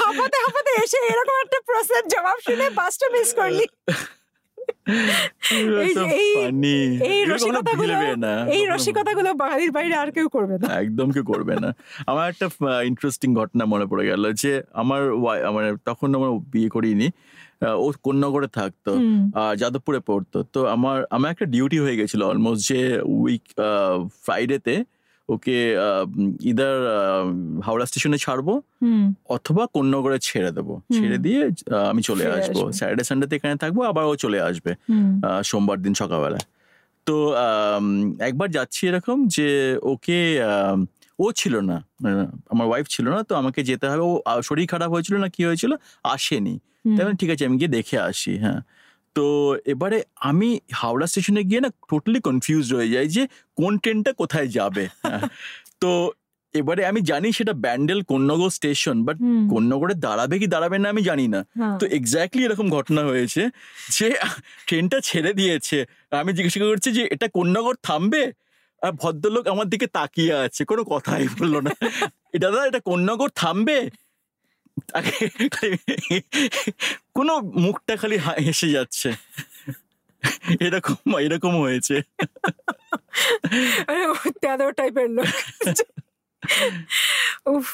[0.00, 3.64] হাঁপাতে হাঁপাতে এসে এরকম একটা প্রশ্নের জবাব শুনে বাসটা মিস করলি।
[8.48, 11.74] এই- রসিকতাগুলো বাঙালির বাইরে আর কেউ করবে না। একদম কেউ করবে না।
[12.06, 12.46] আমার একটা
[12.82, 15.02] ইন্টারেস্টিং ঘটনা মনে পড়ে গেল যে আমার
[15.44, 17.10] আমার তখন আমার বিয়ে করিনি
[17.76, 18.90] ও কোন্নগরে থাকতো
[19.56, 23.42] যাদবপুরে পড়তো। তো আমার আমার একটা ডিউটি হয়ে গেছিল অলমোস্ট যে উইক
[24.22, 24.84] ফ্রাইডেতে
[25.34, 25.56] ওকে
[26.50, 26.76] ইদার
[27.66, 28.54] হাওড়া স্টেশনে ছাড়বো
[29.36, 31.40] অথবা কোন্নগরে ছেড়ে দেবো। ছেড়ে দিয়ে
[31.90, 34.72] আমি চলে আসব। স্যাটারডে সানডেতে এখানে থাকব আবার ও চলে আসবে
[35.50, 36.40] সোমবার দিন সকালবেলা।
[37.06, 37.16] তো
[38.28, 39.48] একবার যাচ্ছি এরকম যে
[39.92, 40.18] ওকে
[41.18, 42.14] ও ছিল না মানে
[42.52, 44.12] আমার ওয়াইফ ছিল না তো আমাকে যেতে হবে। ও
[44.48, 45.72] শরীর খারাপ হয়েছিল না কি হয়েছিল?
[46.14, 46.54] আসেনি।
[46.96, 48.60] তাই ঠিক আছে আমি গিয়ে দেখে আসি। হ্যাঁ।
[49.14, 54.48] তো এবারে আমি হাওড়া স্টেশনে গিয়ে না টোটালি কনফিউজ হয়ে যাই যে কোন ট্রেনটা কোথায়
[54.48, 55.20] যাবে। হ্যাঁ।
[55.80, 56.12] তো
[56.54, 59.16] এবারে আমি জানি সেটা ব্যান্ডেল কন্যগর স্টেশন বাট
[59.50, 63.50] কন্যগরে দাঁড়াবে কি দাঁড়াবে না আমি জানি না। হ্যাঁ। তো এক্স্যাক্টলি এরকম ঘটনা হয়েছে
[63.90, 64.14] যে
[64.66, 68.32] ট্রেনটা ছেড়ে দিয়েছে। আমি জিজ্ঞাসা করছি যে এটা কোন্নগর থামবে?
[68.82, 71.70] আর ভদ্রলোক আমার দিকে তাকিয়ে আছে কোনো কথাই বলল না।
[72.32, 73.90] এটা দাদা এটা কোন্নগর থামবে?
[77.20, 79.08] কোনো মুখটা খালি হেসে যাচ্ছে।
[80.60, 81.96] এরকম এরকম হয়েছে।
[84.76, 85.30] টাইপের লোক।
[87.46, 87.66] উফ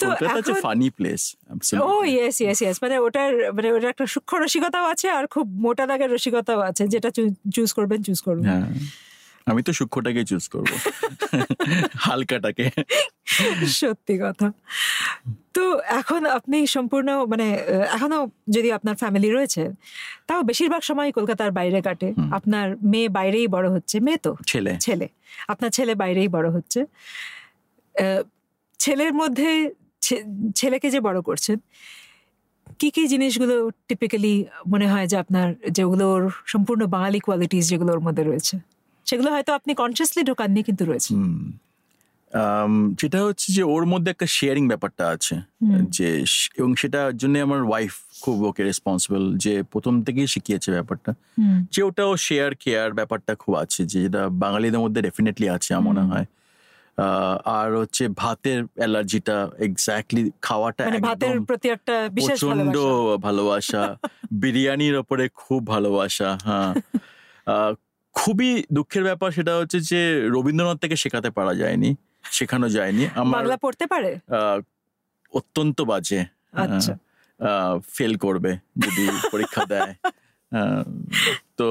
[0.00, 1.22] তো এখন ফানি প্লেস
[1.84, 5.84] ও ইয়েস ইয়েস ইয়েস মানে ওটার মানে ওটার একটা সূক্ষ্ম রসিকতাও আছে আর খুব মোটা
[5.86, 7.08] দাগের রসিকতাও আছে যেটা
[7.54, 8.66] চুজ করবেন চুজ করবেন হ্যাঁ।
[9.46, 10.70] আমি তো সূক্ষ্মটাকে চুজ করব।
[12.04, 12.70] হালকাটাকে।
[13.66, 14.46] সত্যি কথা।
[15.52, 17.46] তো এখন আপনি সম্পূর্ণ মানে
[17.92, 19.70] এখনও যদি আপনার ফ্যামিলি রয়েছে
[20.26, 24.36] তাও বেশিরভাগ সময় কলকাতার বাইরে কাটে। আপনার মেয়ে বাইরেই বড় হচ্ছে মেয়ে তো?
[24.46, 25.08] ছেলে। ছেলে।
[25.48, 26.80] আপনার ছেলে বাইরেই বড় হচ্ছে।
[28.78, 29.70] ছেলের মধ্যে
[30.54, 31.58] ছেলেকে যে বড় করছেন
[32.78, 38.71] কি কি জিনিসগুলো টিপিক্যালি মনে হয় যে আপনার যেগুলোর সম্পূর্ণ বাঙালি কোয়ালিটিস যেগুলোর মধ্যে রয়েছে?
[39.12, 41.14] সেগুলো হয়তো আপনি কনসিয়াসলি ঢোকাননি কিন্তু রয়েছে।
[42.96, 45.36] যেটা হচ্ছে যে ওর মধ্যে একটা শেয়ারিং ব্যাপারটা আছে।
[45.88, 46.24] যে
[46.58, 51.14] এবং সেটার জন্য আমার ওয়াইফ খুব ওকে রেসপন্সিবল যে প্রথম থেকেই শিখিয়েছে ব্যাপারটা।
[51.70, 56.00] যে ওটাও শেয়ার কেয়ার ব্যাপারটা খুব আছে যে যেটা বাঙালিদের মধ্যে ডেফিনেটলি আছে আমার মনে
[56.00, 56.26] হয়।
[57.44, 62.76] আর হচ্ছে ভাতের অ্যালার্জিটা এক্স্যাক্টলি খাওয়াটা মানে ভাতের প্রতি একটা প্রচণ্ড
[63.22, 63.82] ভালোবাসা।
[64.42, 66.72] বিরিয়ানির ওপরে খুব ভালোবাসা হ্যাঁ।
[68.14, 70.00] খুবই দুঃখের ব্যাপার সেটা হচ্ছে যে
[70.34, 71.90] রবীন্দ্রনাথ থেকে শেখাতে পারা যায়নি
[72.36, 74.10] শেখানো যায়নি। আমার বাংলা পড়তে পারে?
[75.38, 76.20] অত্যন্ত বাজে
[76.64, 76.94] আচ্ছা।
[77.96, 78.50] ফেল করবে
[78.84, 79.92] যদি পরীক্ষা দেয়।
[81.60, 81.68] তো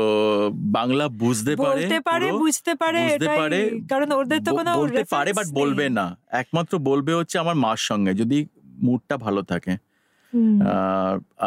[0.77, 3.59] বাংলা বুঝতে পারে পারে বুঝতে পারে বুঝতে পারে।
[3.91, 6.05] কারণ ওদের তো কোনো বলতে পারে বাট বলবে না।
[6.41, 8.37] একমাত্র বলবে হচ্ছে আমার মার সঙ্গে যদি
[8.85, 9.73] মুডটা ভালো থাকে।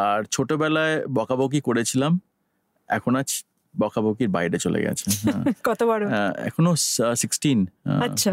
[0.04, 2.12] আর ছোটবেলায় বকাবকি করেছিলাম
[2.88, 3.30] এখন আজ
[3.80, 6.76] বকাবকির বাইরে চলে গেছে। হ্যাঁ। কত বড় এখনও
[7.16, 7.66] সিক্সটিন
[8.02, 8.32] আচ্ছা।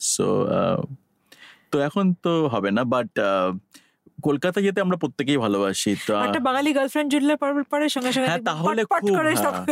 [0.00, 0.46] সো
[1.70, 3.08] তো এখন তো হবে না বাট
[4.22, 8.40] কলকাতা যেতে আমরা প্রত্যেকেই ভালোবাসি তো একটা বাঙালি গার্লফ্রেন্ড জুড়লে পর- পরে সঙ্গে সঙ্গে হ্যাঁ,
[8.44, 9.64] তাহলে খুব, হ্যাঁ।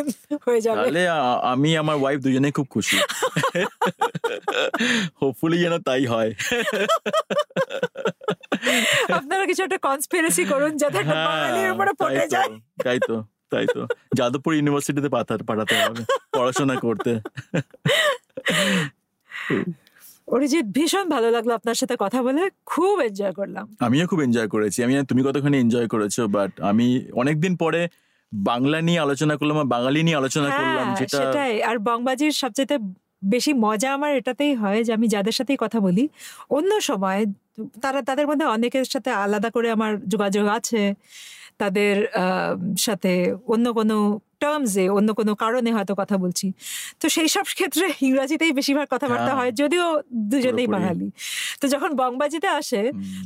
[0.46, 1.08] হয়ে যাবে। তাহলে
[1.42, 2.96] আমি আমার ওয়াইফ দুজনেই খুব খুশি।
[5.22, 6.34] হোপফুলি যেন তাই হয়।
[9.12, 12.48] আপনারা কিছু একটা কনস্পিরেসি করুন যাতে একটা বাঙালির উপরে হ্যাঁ, পড়ে যায়।
[12.84, 13.80] তাই তো। তাই তো।
[14.16, 16.02] যাদবপুর ইউনিভার্সিটিতে পাঠাতে পাঠাতে হবে
[16.32, 17.10] পড়াশোনা করতে।
[20.28, 24.78] অরিজিৎ ভীষণ ভালো লাগল আপনার সাথে কথা বলে। খুব এনজয় করলাম। আমিও খুব এনজয় করেছি।
[24.82, 27.80] আমি তুমি কতখানি এনজয় করেছ বাট আমি অনেকদিন পরে
[28.32, 32.78] বাংলা নিয়ে আলোচনা করলাম আর বাঙালি নিয়ে আলোচনা করলাম হ্যাঁ যেটা সেটাই। আর বংবাজির সবচেয়ে
[33.24, 36.04] বেশি মজা আমার এটাতেই হয় যে আমি যাদের সাথেই কথা বলি
[36.50, 37.20] অন্য সময়
[37.82, 40.82] তারা তাদের মধ্যে অনেকের সাথে আলাদা করে আমার যোগাযোগ আছে।
[41.60, 41.96] তাদের
[42.76, 43.12] সাথে
[43.46, 43.96] অন্য কোনো
[44.38, 46.46] টার্মসে অন্য কোনো কারণে হয়তো কথা বলছি।
[47.00, 49.86] তো সেই সব ক্ষেত্রে ইংরাজিতেই বেশিরভাগ কথাবার্তা হ্যাঁ। হয় যদিও
[50.30, 51.08] দুজনেই বাঙালি।
[51.60, 52.80] তো যখন বংবাজিতে আসে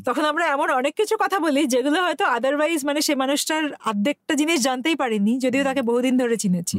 [0.04, 4.58] তখন আমরা এমন অনেক কিছু কথা বলি যেগুলো হয়তো আদারওয়াইজ মানে সে মানুষটার অর্ধেকটা জিনিস
[4.62, 6.76] জানতেই পারিনি যদিও তাকে বহুদিন ধরে চিনেছি।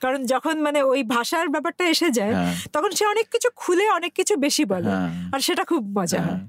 [0.00, 4.12] কারণ যখন মানে ওই ভাষার ব্যাপারটা এসে যায় হ্যাঁ, তখন সে অনেক কিছু খুলে অনেক
[4.14, 6.40] কিছু বেশি বলে হ্যাঁ, আর সেটা খুব মজা হ্যাঁ।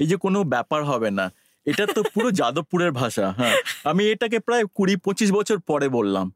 [0.00, 1.26] এই যে কোনো ব্যাপার হবে না
[1.66, 6.26] এটা তো পুরো যাদবপুরের ভাষা হ্যাঁ। আমি এটাকে প্রায় কুড়ি পঁচিশ বছর পরে বললাম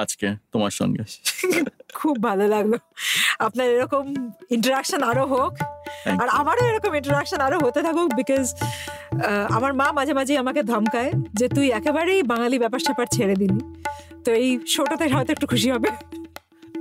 [0.00, 1.02] আজকে তোমার সঙ্গে।
[1.94, 2.72] খুব ভালো লাগল।
[3.38, 4.04] আপনার এরকম
[4.50, 5.52] ইন্টারাকশন আরও হোক
[6.18, 8.44] আর আমারও এরকম ইন্টারাকশন আরও হতে থাকুক বিকজ
[9.50, 13.60] আমার মা মাঝে মাঝে আমাকে ধমকায় যে তুই একেবারেই বাঙালি ব্যাপার স্যাপার ছেড়ে দিলি।
[14.24, 15.88] তো এই শোটাতে হয়তো একটু খুশি হবে।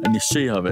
[0.10, 0.72] নিশ্চয়ই হবে।